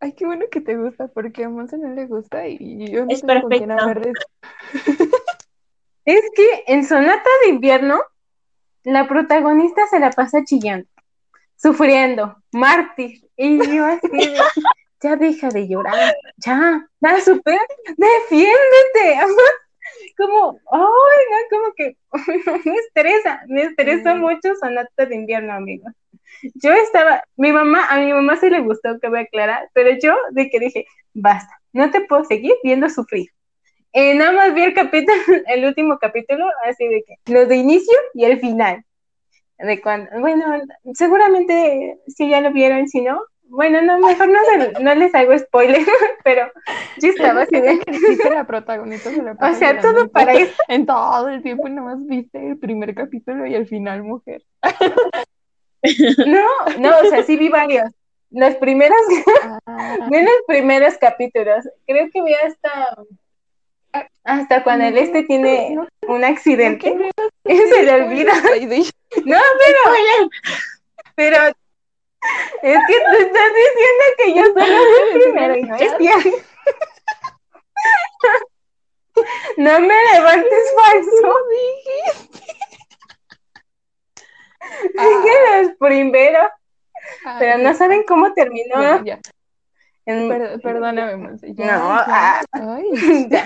[0.00, 3.10] ay, qué bueno que te gusta, porque a Monse no le gusta y yo no
[3.10, 4.26] es tengo perfecto.
[6.06, 8.02] Es que en Sonata de invierno
[8.84, 10.88] la protagonista se la pasa chillando,
[11.56, 13.28] sufriendo, mártir.
[13.36, 14.08] Y yo así
[15.02, 17.60] ya deja de llorar, ya, ya super,
[17.96, 19.20] defiéndete.
[20.16, 20.80] como, ay,
[21.30, 21.96] no, como que
[22.64, 25.92] me estresa, me estresa mucho Sonata de invierno, amigos.
[26.54, 29.90] Yo estaba, mi mamá, a mi mamá sí le gustó, que voy a aclarar, pero
[30.02, 33.28] yo de que dije, basta, no te puedo seguir viendo sufrir.
[33.92, 35.16] Eh, nada más vi el capítulo,
[35.46, 38.84] el último capítulo, así de que, lo de inicio y el final.
[39.58, 40.46] De cuando, bueno,
[40.94, 43.20] seguramente si ya lo vieron, si no,
[43.50, 44.38] bueno, no, mejor no,
[44.80, 45.82] no les hago spoiler,
[46.24, 46.50] pero
[46.98, 47.80] yo estaba así de...
[47.80, 50.54] Que la protagonista O sea, todo para eso.
[50.68, 54.42] En todo el tiempo nada más viste el primer capítulo y el final, mujer.
[56.26, 56.46] No,
[56.78, 57.90] no, o sea, sí vi varios.
[58.30, 58.98] Los primeros,
[59.66, 59.96] ah.
[60.10, 61.68] vi los primeros capítulos.
[61.86, 62.96] Creo que vi hasta
[64.24, 65.76] hasta cuando el este tiene
[66.06, 66.94] un accidente
[67.44, 68.32] y se le olvida.
[69.24, 70.30] No, pero,
[71.16, 71.36] pero
[72.62, 74.80] es que tú estás diciendo que yo soy la
[75.12, 75.92] primera y no es
[79.56, 81.34] No me levantes falso.
[85.90, 86.50] Los primeros.
[87.38, 88.76] Pero no saben cómo terminó.
[90.62, 91.52] perdóname, Monse.
[91.54, 92.40] no, ah.
[92.52, 92.90] Ay.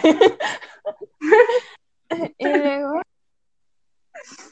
[2.38, 3.00] y luego,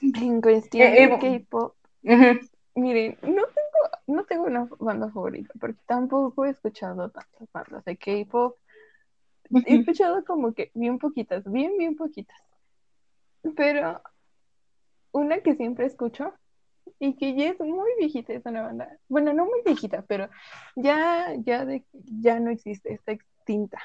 [0.02, 1.76] en cuestión eh, de eh, K-pop,
[2.74, 7.96] miren, no tengo, no tengo una banda favorita, porque tampoco he escuchado tantas bandas de
[7.96, 8.56] K-pop.
[9.66, 12.40] He escuchado como que bien poquitas, bien, bien poquitas.
[13.54, 14.00] Pero
[15.12, 16.32] una que siempre escucho
[16.98, 20.28] y que ya es muy viejita, es una banda, bueno, no muy viejita, pero
[20.76, 23.78] ya, ya, de, ya no existe, está extinta.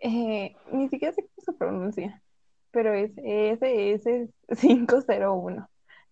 [0.00, 2.22] Eh, ni siquiera sé cómo se pronuncia,
[2.70, 5.68] pero es SS501.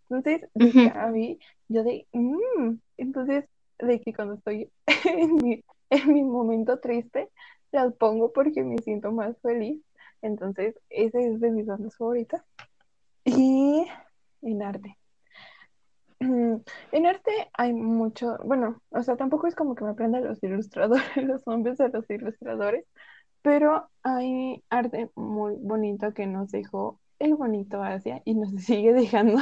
[0.09, 0.49] Entonces,
[0.95, 1.38] a mí,
[1.68, 3.45] yo de, mmm, entonces,
[3.78, 4.70] de que cuando estoy
[5.05, 7.28] en mi, en mi momento triste,
[7.72, 9.80] las pongo porque me siento más feliz.
[10.22, 12.43] Entonces, ese es de mis bandas favoritas.
[13.24, 13.86] Y
[14.43, 14.99] en arte.
[16.21, 21.03] En arte hay mucho, bueno, o sea, tampoco es como que me aprenda los ilustradores,
[21.16, 22.85] los nombres de los ilustradores,
[23.43, 29.41] pero hay arte muy bonito que nos dejó el bonito Asia y nos sigue dejando.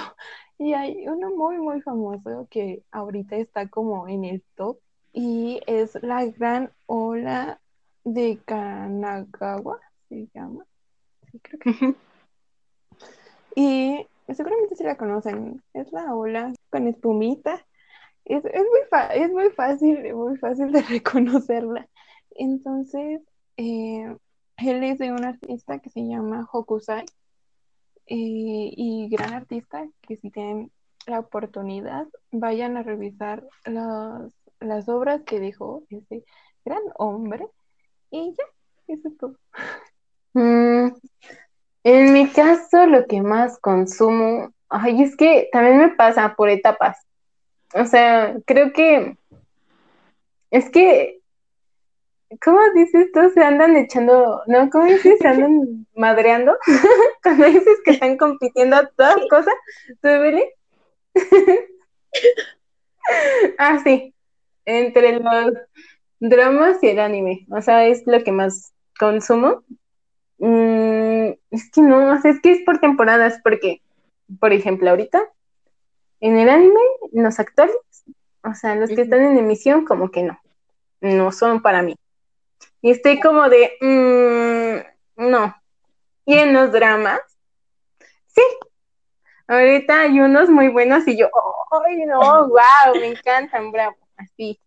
[0.57, 4.79] Y hay uno muy, muy famoso que ahorita está como en el top
[5.13, 7.61] y es la gran ola
[8.05, 10.65] de Kanagawa, se llama.
[11.31, 11.95] Sí, creo que.
[13.57, 17.65] y seguramente si la conocen, es la ola con espumita.
[18.25, 18.81] Es, es, muy,
[19.15, 21.89] es muy fácil, muy fácil de reconocerla.
[22.31, 23.23] Entonces,
[23.57, 24.17] eh,
[24.59, 27.05] él es de un artista que se llama Hokusai
[28.07, 30.71] eh, y gran artista que si tienen
[31.07, 36.25] la oportunidad vayan a revisar las, las obras que dejó ese
[36.65, 37.47] gran hombre
[38.11, 38.45] y ya,
[38.95, 39.37] eso es todo.
[40.35, 40.89] Mm,
[41.89, 46.99] en mi caso, lo que más consumo, ay, es que también me pasa por etapas.
[47.75, 49.17] O sea, creo que
[50.51, 51.21] es que,
[52.45, 53.31] ¿cómo dices tú?
[53.31, 55.19] Se andan echando, no, ¿cómo dices?
[55.19, 56.57] Se andan madreando
[57.23, 59.55] cuando dices que están compitiendo a todas cosas.
[60.03, 60.45] ¿Tú, Billy?
[63.59, 64.15] ah, sí,
[64.67, 65.55] entre los
[66.21, 67.47] dramas y el anime.
[67.51, 69.63] O sea, es lo que más consumo.
[70.39, 73.83] Mm, es que no, es que es por temporadas, porque,
[74.41, 75.23] por ejemplo, ahorita,
[76.21, 76.81] en el anime,
[77.13, 77.77] los actuales,
[78.45, 80.41] o sea, los que están en emisión, como que no,
[81.01, 81.97] no son para mí.
[82.81, 85.55] Y estoy como de, mm, no.
[86.25, 87.21] Y en los dramas,
[88.27, 88.43] sí.
[89.49, 91.29] Ahorita hay unos muy buenos y yo,
[91.87, 92.21] ¡ay, no!
[92.49, 93.01] ¡Wow!
[93.01, 94.61] Me encantan, bravo, así.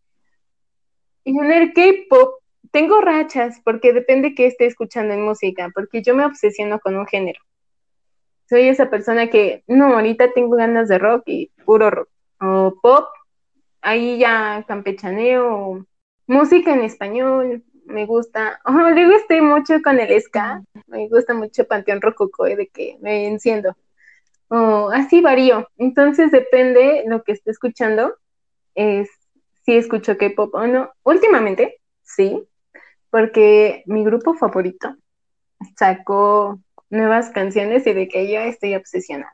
[1.23, 2.40] Y en el K-pop,
[2.71, 7.05] tengo rachas porque depende que esté escuchando en música, porque yo me obsesiono con un
[7.05, 7.39] género.
[8.49, 12.09] Soy esa persona que, no, ahorita tengo ganas de rock y puro rock.
[12.41, 13.05] O pop,
[13.81, 15.85] ahí ya campechaneo,
[16.27, 18.59] música en español, me gusta.
[18.65, 23.27] Oh, luego estoy mucho con el ska, me gusta mucho Panteón Rococo, de que me
[23.27, 23.75] enciendo.
[24.49, 25.67] o así varío.
[25.77, 28.15] Entonces depende lo que esté escuchando,
[28.75, 29.09] es
[29.65, 30.91] si escucho K-pop o no.
[31.03, 32.47] Últimamente, sí,
[33.11, 34.95] porque mi grupo favorito
[35.77, 36.59] sacó
[36.89, 39.31] nuevas canciones y de que yo estoy obsesionada.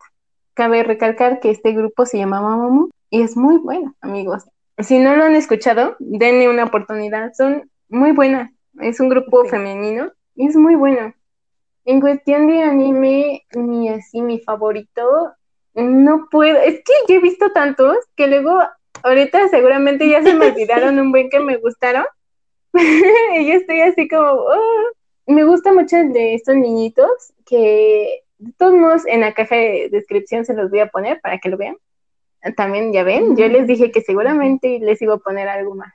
[0.54, 4.46] Cabe recalcar que este grupo se llama Mamamoo y es muy bueno, amigos.
[4.80, 7.32] Si no lo han escuchado, denle una oportunidad.
[7.34, 8.52] Son muy buenas.
[8.80, 11.14] Es un grupo femenino y es muy bueno.
[11.86, 15.34] En cuestión de anime, ni así mi favorito,
[15.74, 16.60] no puedo.
[16.60, 18.60] Es que yo he visto tantos que luego,
[19.04, 22.06] ahorita seguramente ya se me olvidaron un buen que me gustaron.
[23.40, 24.92] y yo estoy así como, oh".
[25.28, 29.90] me gusta mucho el de estos niñitos que de todos modos en la caja de
[29.92, 31.78] descripción se los voy a poner para que lo vean.
[32.56, 35.94] También ya ven, yo les dije que seguramente les iba a poner algo más.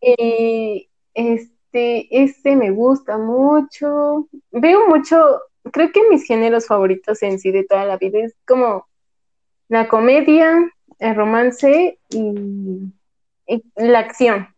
[0.00, 4.28] Y este, este me gusta mucho.
[4.50, 5.40] Veo mucho,
[5.72, 8.86] creo que mis géneros favoritos en sí de toda la vida es como
[9.68, 12.92] la comedia, el romance y,
[13.76, 14.48] la acción.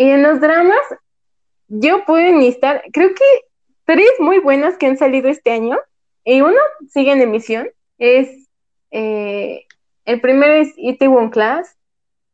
[0.00, 0.80] Y en los dramas,
[1.68, 3.24] yo puedo enlistar, creo que
[3.84, 5.76] tres muy buenas que han salido este año,
[6.24, 6.56] y uno
[6.88, 8.48] sigue en emisión, es,
[8.92, 9.66] eh,
[10.06, 11.76] el primero es Itaewon Class,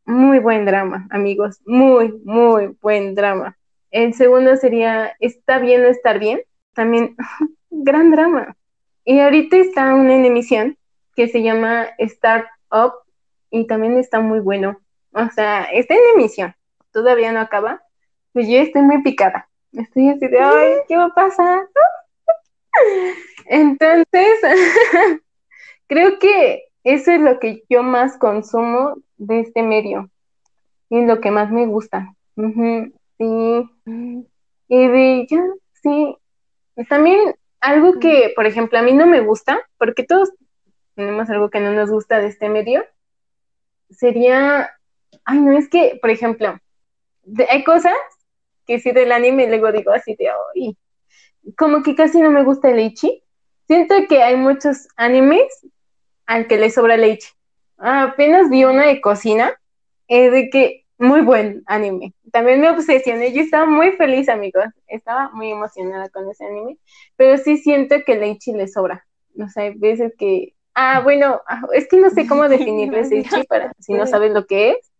[0.04, 3.58] muy buen drama, amigos, muy, muy buen drama.
[3.90, 6.42] El segundo sería Está bien no estar bien,
[6.72, 7.16] también
[7.70, 8.56] gran drama.
[9.04, 10.78] Y ahorita está una en emisión
[11.16, 12.92] que se llama Start Up
[13.50, 14.78] y también está muy bueno.
[15.10, 16.55] O sea, está en emisión
[16.96, 17.82] todavía no acaba,
[18.32, 19.50] pues yo estoy muy picada.
[19.70, 21.68] Estoy así de, ay, ¿qué va a pasar?
[23.44, 24.40] Entonces,
[25.88, 30.08] creo que eso es lo que yo más consumo de este medio
[30.88, 32.14] y lo que más me gusta.
[32.34, 32.94] sí.
[34.68, 35.44] Y de ya,
[35.82, 36.16] sí.
[36.88, 40.32] También algo que, por ejemplo, a mí no me gusta, porque todos
[40.94, 42.86] tenemos algo que no nos gusta de este medio,
[43.90, 44.70] sería,
[45.26, 46.58] ay, no, es que, por ejemplo,
[47.48, 47.94] hay cosas
[48.66, 50.76] que sí del anime luego digo así de, hoy
[51.56, 53.22] como que casi no me gusta el Ichi.
[53.66, 55.46] Siento que hay muchos animes
[56.26, 57.28] al que le sobra el Ichi.
[57.78, 59.52] apenas vi una de cocina,
[60.08, 62.14] es de que muy buen anime.
[62.32, 64.64] También me obsesioné, yo estaba muy feliz, amigos.
[64.86, 66.78] Estaba muy emocionada con ese anime,
[67.16, 69.06] pero sí siento que el Ichi le sobra.
[69.34, 73.16] No sé, hay veces que, ah, bueno, ah, es que no sé cómo definirle ese
[73.16, 74.90] Ichi para si no sabes lo que es.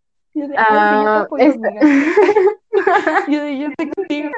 [0.57, 1.26] Ah,
[3.28, 4.30] yo, yo estoy contigo.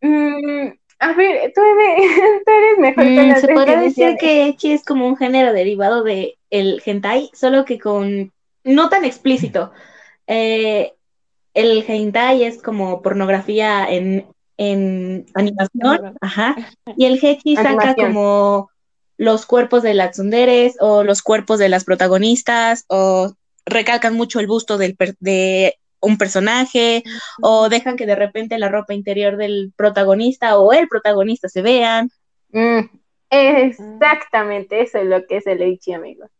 [0.00, 0.68] Mm,
[1.00, 5.52] a ver, tú eres, mejor mm, Se podría decir que Echi es como un género
[5.52, 8.32] derivado de el hentai, solo que con
[8.64, 9.72] no tan explícito.
[10.26, 10.94] Eh,
[11.54, 14.26] el hentai es como pornografía en,
[14.56, 16.56] en animación, ajá,
[16.96, 18.70] y el hechi saca como
[19.16, 23.34] los cuerpos de las tsunderes o los cuerpos de las protagonistas o
[23.66, 27.02] recalcan mucho el busto del de un personaje
[27.42, 32.10] o dejan que de repente la ropa interior del protagonista o el protagonista se vean.
[32.52, 32.80] Mm,
[33.30, 36.30] exactamente, eso es lo que es el Eichi, amigos.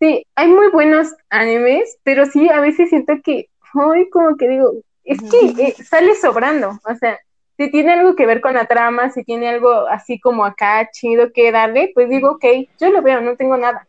[0.00, 4.72] Sí, hay muy buenos animes, pero sí, a veces siento que, hoy como que digo,
[5.04, 7.18] es que eh, sale sobrando, o sea,
[7.56, 11.32] si tiene algo que ver con la trama, si tiene algo así como acá chido
[11.32, 12.44] que darle, pues digo, ok,
[12.78, 13.88] yo lo veo, no tengo nada.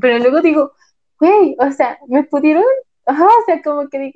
[0.00, 0.72] Pero luego digo,
[1.18, 2.64] güey, o sea, me pudieron,
[3.06, 4.12] o sea, como que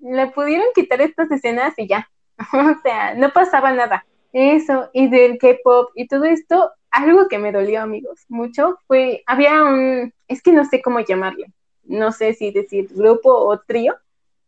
[0.00, 2.08] le pudieron quitar estas escenas y ya,
[2.52, 4.06] o sea, no pasaba nada.
[4.32, 9.62] Eso, y del K-pop y todo esto, algo que me dolió, amigos, mucho, fue, había
[9.62, 11.52] un, es que no sé cómo llamarle,
[11.84, 13.94] no sé si decir grupo o trío,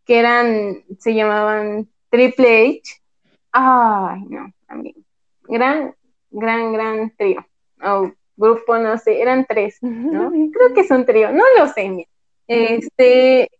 [0.04, 3.02] que eran, se llamaban Triple H.
[3.52, 5.00] Ay, no, amigo.
[5.44, 5.94] Gran,
[6.30, 7.46] gran, gran trío.
[7.82, 10.30] Oh, grupo, no sé, eran tres, ¿no?
[10.30, 12.08] Creo que son trío, no lo sé.
[12.48, 13.50] Este,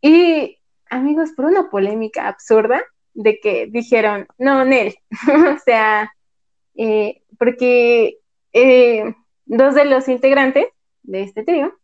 [0.00, 0.58] y
[0.90, 2.82] amigos, por una polémica absurda
[3.14, 4.94] de que dijeron, no, Nel,
[5.56, 6.12] o sea,
[6.76, 8.18] eh, porque
[8.52, 9.14] eh,
[9.46, 10.66] dos de los integrantes
[11.02, 11.74] de este trío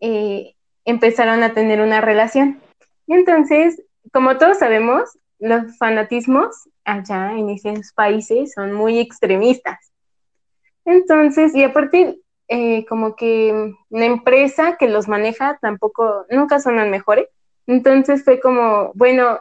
[0.00, 0.54] eh,
[0.84, 2.60] empezaron a tener una relación.
[3.06, 9.87] Y entonces, como todos sabemos, los fanatismos allá en esos países son muy extremistas.
[10.88, 12.18] Entonces, y aparte,
[12.48, 17.26] eh, como que la empresa que los maneja tampoco, nunca son las mejores.
[17.66, 19.38] Entonces fue como, bueno,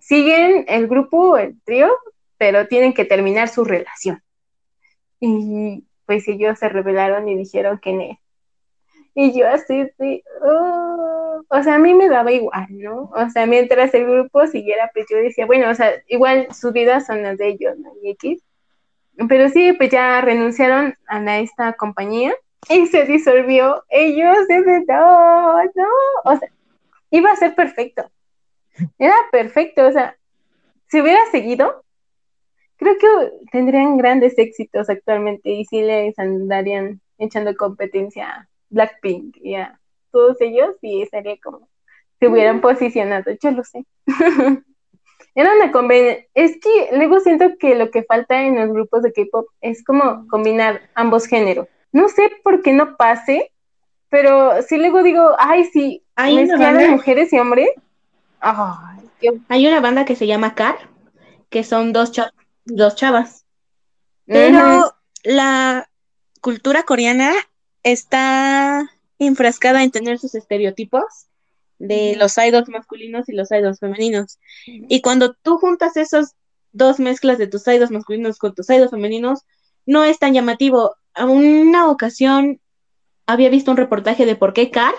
[0.00, 1.90] siguen el grupo, el trío,
[2.38, 4.22] pero tienen que terminar su relación.
[5.18, 8.20] Y pues ellos se rebelaron y dijeron que no.
[9.14, 9.90] Y yo así,
[10.42, 11.42] oh".
[11.48, 13.10] o sea, a mí me daba igual, ¿no?
[13.12, 17.06] O sea, mientras el grupo siguiera, pues yo decía, bueno, o sea, igual sus vidas
[17.06, 17.90] son las de ellos, ¿no?
[18.04, 18.45] Y X
[19.28, 22.34] pero sí, pues ya renunciaron a esta compañía
[22.68, 23.84] y se disolvió.
[23.88, 25.88] Ellos desde no, no,
[26.24, 26.48] o sea,
[27.10, 28.10] iba a ser perfecto.
[28.98, 30.16] Era perfecto, o sea,
[30.88, 31.82] si hubiera seguido,
[32.76, 33.06] creo que
[33.50, 39.80] tendrían grandes éxitos actualmente y sí les andarían echando competencia a Blackpink y a
[40.12, 41.68] todos ellos y sería como
[42.18, 43.84] se hubieran posicionado, yo lo sé.
[45.34, 46.26] Era una conveniencia.
[46.34, 50.26] Es que luego siento que lo que falta en los grupos de K-pop es como
[50.28, 51.68] combinar ambos géneros.
[51.92, 53.52] No sé por qué no pase,
[54.08, 57.68] pero sí luego digo, ay, sí, hay mezclar mujeres y hombres.
[59.48, 60.76] Hay una banda que se llama Car,
[61.50, 62.12] que son dos,
[62.64, 63.44] dos chavas.
[64.26, 65.88] Pero la
[66.40, 67.32] cultura coreana
[67.82, 71.26] está enfrascada en tener sus estereotipos
[71.78, 74.38] de los idols masculinos y los idols femeninos.
[74.66, 76.32] Y cuando tú juntas esos
[76.72, 79.40] dos mezclas de tus idols masculinos con tus idols femeninos,
[79.84, 80.96] no es tan llamativo.
[81.14, 82.60] A una ocasión
[83.26, 84.94] había visto un reportaje de por qué Car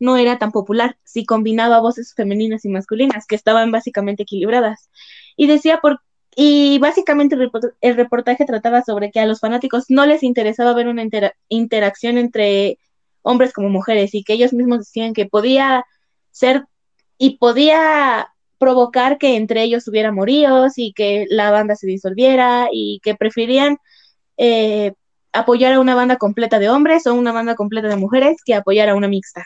[0.00, 4.90] no era tan popular si combinaba voces femeninas y masculinas, que estaban básicamente equilibradas.
[5.36, 6.00] Y decía por
[6.40, 7.36] y básicamente
[7.80, 11.02] el, reportaje trataba sobre que a los fanáticos no les interesaba ver una
[11.48, 12.78] interacción entre
[13.22, 15.84] hombres como mujeres y que ellos mismos decían que podía
[16.38, 16.64] ser
[17.18, 18.28] y podía
[18.58, 23.78] provocar que entre ellos hubiera moríos y que la banda se disolviera y que preferían
[24.36, 24.92] eh,
[25.32, 28.88] apoyar a una banda completa de hombres o una banda completa de mujeres que apoyar
[28.88, 29.44] a una mixta.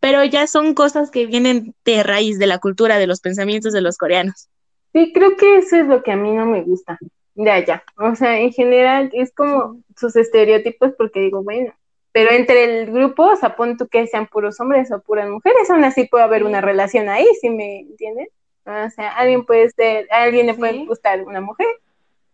[0.00, 3.80] Pero ya son cosas que vienen de raíz de la cultura, de los pensamientos de
[3.80, 4.48] los coreanos.
[4.92, 6.98] Sí, creo que eso es lo que a mí no me gusta
[7.34, 7.82] de allá.
[7.96, 11.72] O sea, en general es como sus estereotipos porque digo, bueno,
[12.14, 15.68] pero entre el grupo, o sea, pon tú que sean puros hombres o puras mujeres,
[15.68, 18.28] aún así puede haber una relación ahí, ¿sí me entiendes?
[18.64, 21.66] O sea, alguien puede ser, a alguien le puede gustar una mujer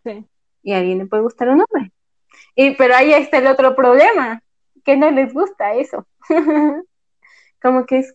[0.05, 0.24] sí.
[0.62, 1.91] y a alguien le puede gustar un hombre.
[2.55, 4.43] Y, pero ahí está el otro problema,
[4.85, 6.07] que no les gusta eso.
[7.62, 8.14] como que es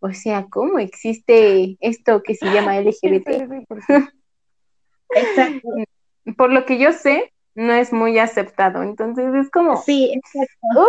[0.00, 3.28] o sea, ¿cómo existe esto que se llama LGBT?
[5.10, 5.68] Exacto.
[6.36, 8.82] Por lo que yo sé, no es muy aceptado.
[8.82, 9.82] Entonces es como.
[9.82, 10.86] Sí, exacto.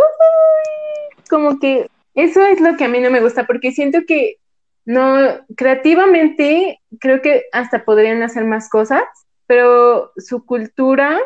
[1.29, 4.37] como que eso es lo que a mí no me gusta, porque siento que
[4.85, 5.17] no,
[5.55, 9.03] creativamente creo que hasta podrían hacer más cosas,
[9.47, 11.19] pero su cultura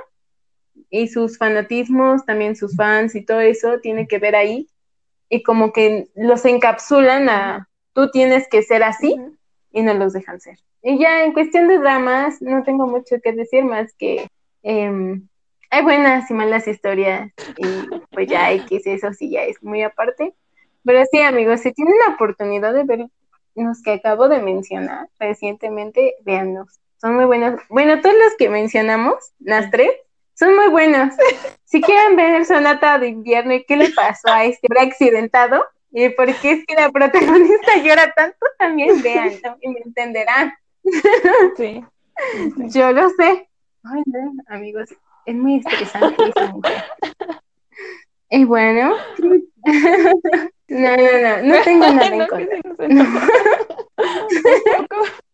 [0.89, 4.69] y sus fanatismos, también sus fans y todo eso tiene que ver ahí
[5.29, 9.15] y como que los encapsulan a, tú tienes que ser así
[9.71, 10.57] y no los dejan ser.
[10.81, 14.27] Y ya en cuestión de dramas, no tengo mucho que decir más que
[14.61, 15.27] em,
[15.73, 20.35] hay buenas y malas historias y pues ya X, eso sí ya es muy aparte.
[20.85, 23.07] Pero sí, amigos, si tienen la oportunidad de ver
[23.55, 26.79] los que acabo de mencionar recientemente, véanlos.
[27.01, 27.59] Son muy buenos.
[27.69, 29.89] Bueno, todos los que mencionamos, las tres,
[30.35, 31.15] son muy buenos.
[31.65, 36.09] Si quieren ver el Sonata de Invierno y qué le pasó a este accidentado, y
[36.09, 40.53] porque es que la protagonista llora tanto, también vean, y me entenderán.
[41.57, 41.83] Sí.
[42.69, 43.49] Yo lo sé.
[43.83, 44.03] Ay,
[44.47, 44.89] amigos,
[45.25, 46.83] es muy estresante esa mujer.
[48.29, 49.33] Y bueno, no,
[50.67, 52.59] no, no, no tengo nada en contra.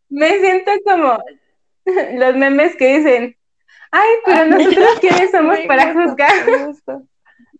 [0.10, 1.20] Me siento como
[1.86, 3.38] los memes que dicen,
[3.92, 6.34] ay, pero nosotros quiénes somos para juzgar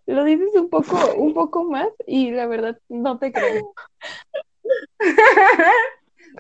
[0.10, 3.74] lo dices un poco, un poco más y la verdad no te creo.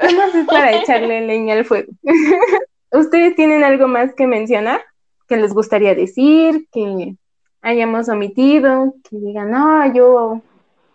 [0.02, 1.92] Vamos es para echarle leña al fuego.
[2.92, 4.82] ¿Ustedes tienen algo más que mencionar?
[5.30, 6.68] ¿Que les gustaría decir?
[6.72, 7.16] ¿Que
[7.62, 8.96] hayamos omitido?
[9.10, 10.42] Que digan, no, yo...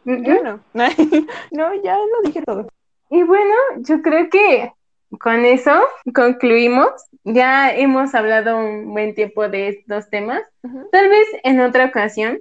[0.05, 0.61] Yo no.
[1.51, 2.68] no, ya lo dije todo.
[3.11, 4.72] Y bueno, yo creo que
[5.20, 5.72] con eso
[6.14, 6.89] concluimos.
[7.22, 10.43] Ya hemos hablado un buen tiempo de estos temas.
[10.91, 12.41] Tal vez en otra ocasión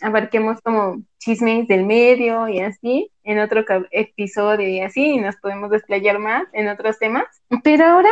[0.00, 5.70] abarquemos como chismes del medio y así, en otro episodio y así, y nos podemos
[5.70, 7.26] desplayar más en otros temas.
[7.62, 8.10] Pero ahora,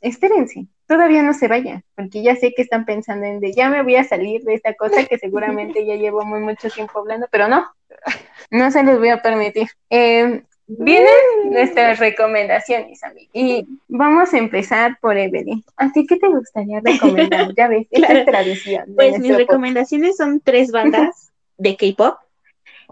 [0.00, 3.84] espérense, todavía no se vayan, porque ya sé que están pensando en de ya me
[3.84, 7.46] voy a salir de esta cosa que seguramente ya llevo muy mucho tiempo hablando, pero
[7.46, 7.64] no,
[8.50, 9.68] no se los voy a permitir.
[9.88, 11.10] Eh, Vienen
[11.50, 13.30] nuestras recomendaciones, amigos.
[13.32, 15.64] Y vamos a empezar por Evelyn.
[15.76, 18.84] Así que te gustaría recomendar, ya ves, esta tradición.
[18.94, 22.18] Pues mis recomendaciones son tres bandas de K-pop,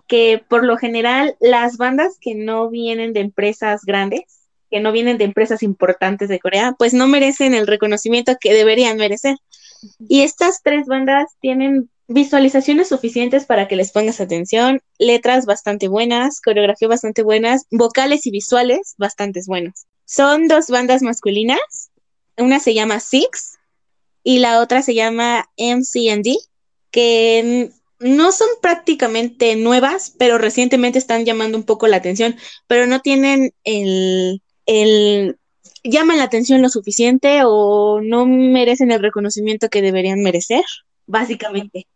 [0.09, 4.38] que por lo general las bandas que no vienen de empresas grandes,
[4.71, 8.97] que no vienen de empresas importantes de Corea, pues no merecen el reconocimiento que deberían
[8.97, 9.37] merecer.
[10.09, 16.41] Y estas tres bandas tienen visualizaciones suficientes para que les pongas atención, letras bastante buenas,
[16.41, 19.87] coreografía bastante buenas, vocales y visuales bastante buenos.
[20.07, 21.91] Son dos bandas masculinas,
[22.39, 23.59] una se llama Six
[24.25, 26.37] y la otra se llama MCND,
[26.91, 33.01] que no son prácticamente nuevas, pero recientemente están llamando un poco la atención, pero no
[33.01, 35.39] tienen el, el
[35.83, 40.65] llaman la atención lo suficiente o no merecen el reconocimiento que deberían merecer,
[41.07, 41.87] básicamente.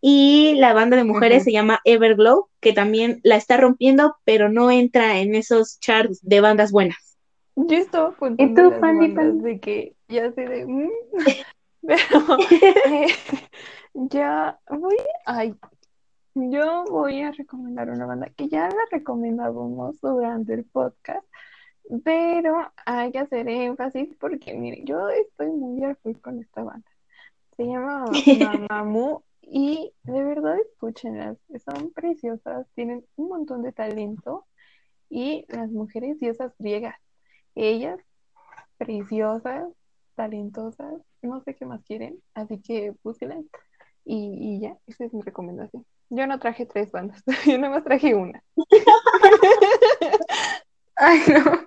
[0.00, 4.70] Y la banda de mujeres se llama Everglow, que también la está rompiendo, pero no
[4.70, 7.16] entra en esos charts de bandas buenas.
[7.54, 10.66] Yo estaba contando las bandas de que ya sé de...
[10.66, 10.90] Mm",
[11.86, 12.38] pero
[12.90, 13.06] eh,
[13.94, 14.96] ya voy...
[15.26, 15.54] Ay,
[16.34, 21.26] yo voy a recomendar una banda que ya la recomendábamos durante el podcast,
[22.04, 26.88] pero hay que hacer énfasis porque, mire, yo estoy muy al con esta banda.
[27.56, 28.04] Se llama
[28.70, 34.46] Mamamoo y de verdad escúchenlas, son preciosas, tienen un montón de talento
[35.10, 36.96] y las mujeres diosas griegas,
[37.54, 37.98] ellas
[38.78, 39.68] preciosas,
[40.14, 43.44] talentosas, no sé qué más quieren, así que búsquenlas
[44.04, 45.84] y, y ya, esa es mi recomendación.
[46.10, 48.42] Yo no traje tres bandas, yo nada más traje una.
[50.96, 51.61] Ay, no.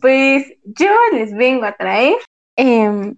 [0.00, 2.16] Pues yo les vengo a traer
[2.56, 3.16] em,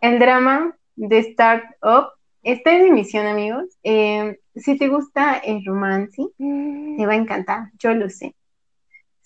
[0.00, 2.08] el drama de Startup.
[2.42, 3.66] Está en emisión, amigos.
[3.82, 6.98] Em, si te gusta el romance, mm.
[6.98, 8.34] te va a encantar, yo lo sé.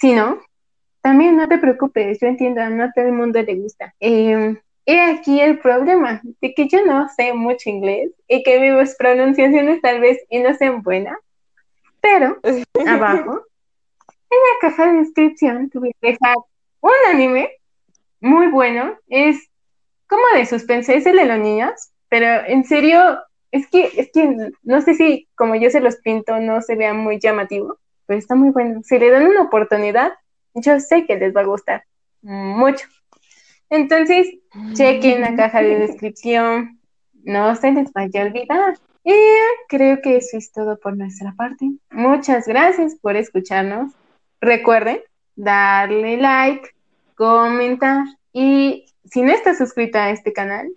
[0.00, 0.40] Si no,
[1.00, 3.94] también no te preocupes, yo entiendo, no a todo el mundo le gusta.
[3.98, 8.96] Eh, he aquí el problema, de que yo no sé mucho inglés y que mis
[8.96, 11.18] pronunciaciones tal vez y no sean buenas,
[12.00, 12.38] pero
[12.86, 13.42] abajo
[14.30, 16.36] en la caja de descripción tuve que dejar
[16.80, 17.50] un anime
[18.20, 18.96] muy bueno.
[19.08, 19.48] Es
[20.06, 21.72] como de suspense, es el de los niños,
[22.08, 23.18] pero en serio,
[23.50, 26.94] es que, es que no sé si como yo se los pinto no se vea
[26.94, 28.80] muy llamativo, pero está muy bueno.
[28.82, 30.12] Si le dan una oportunidad,
[30.54, 31.84] yo sé que les va a gustar
[32.22, 32.86] mucho.
[33.70, 34.28] Entonces,
[34.72, 36.80] chequen la caja de descripción,
[37.12, 38.78] no se les vaya a olvidar.
[39.04, 39.14] Y
[39.68, 41.70] creo que eso es todo por nuestra parte.
[41.90, 43.92] Muchas gracias por escucharnos.
[44.40, 45.00] Recuerden
[45.36, 46.70] darle like,
[47.14, 50.68] comentar y si no estás suscrita a este canal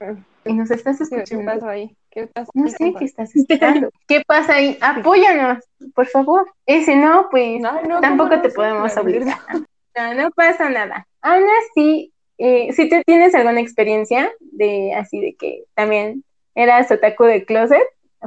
[0.45, 1.97] y nos estás escuchando, ¿qué pasa ahí?
[2.09, 3.89] ¿Qué pasa no sé qué estás escuchando.
[4.07, 4.77] ¿Qué pasa ahí?
[4.81, 5.63] Apóyanos,
[5.95, 6.51] por favor.
[6.65, 7.61] Ese no, pues
[8.01, 9.37] tampoco te podemos obligar.
[9.93, 11.05] No, no pasa nada.
[11.21, 16.23] Aún así, eh, si tú tienes alguna experiencia de así de que también
[16.55, 17.83] eras otaku de closet,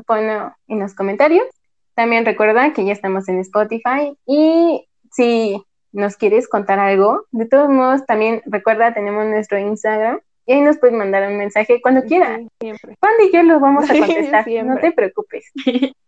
[0.07, 1.47] ponlo en los comentarios.
[1.95, 5.63] También recuerda que ya estamos en Spotify y si
[5.93, 10.79] nos quieres contar algo, de todos modos, también recuerda, tenemos nuestro Instagram y ahí nos
[10.79, 12.41] puedes mandar un mensaje cuando quieras.
[12.61, 12.97] siempre.
[13.01, 15.51] Cuando y yo lo vamos a contestar, no te preocupes.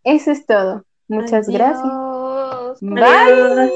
[0.04, 0.84] Eso es todo.
[1.08, 1.88] Muchas gracias.
[2.80, 3.70] Bye.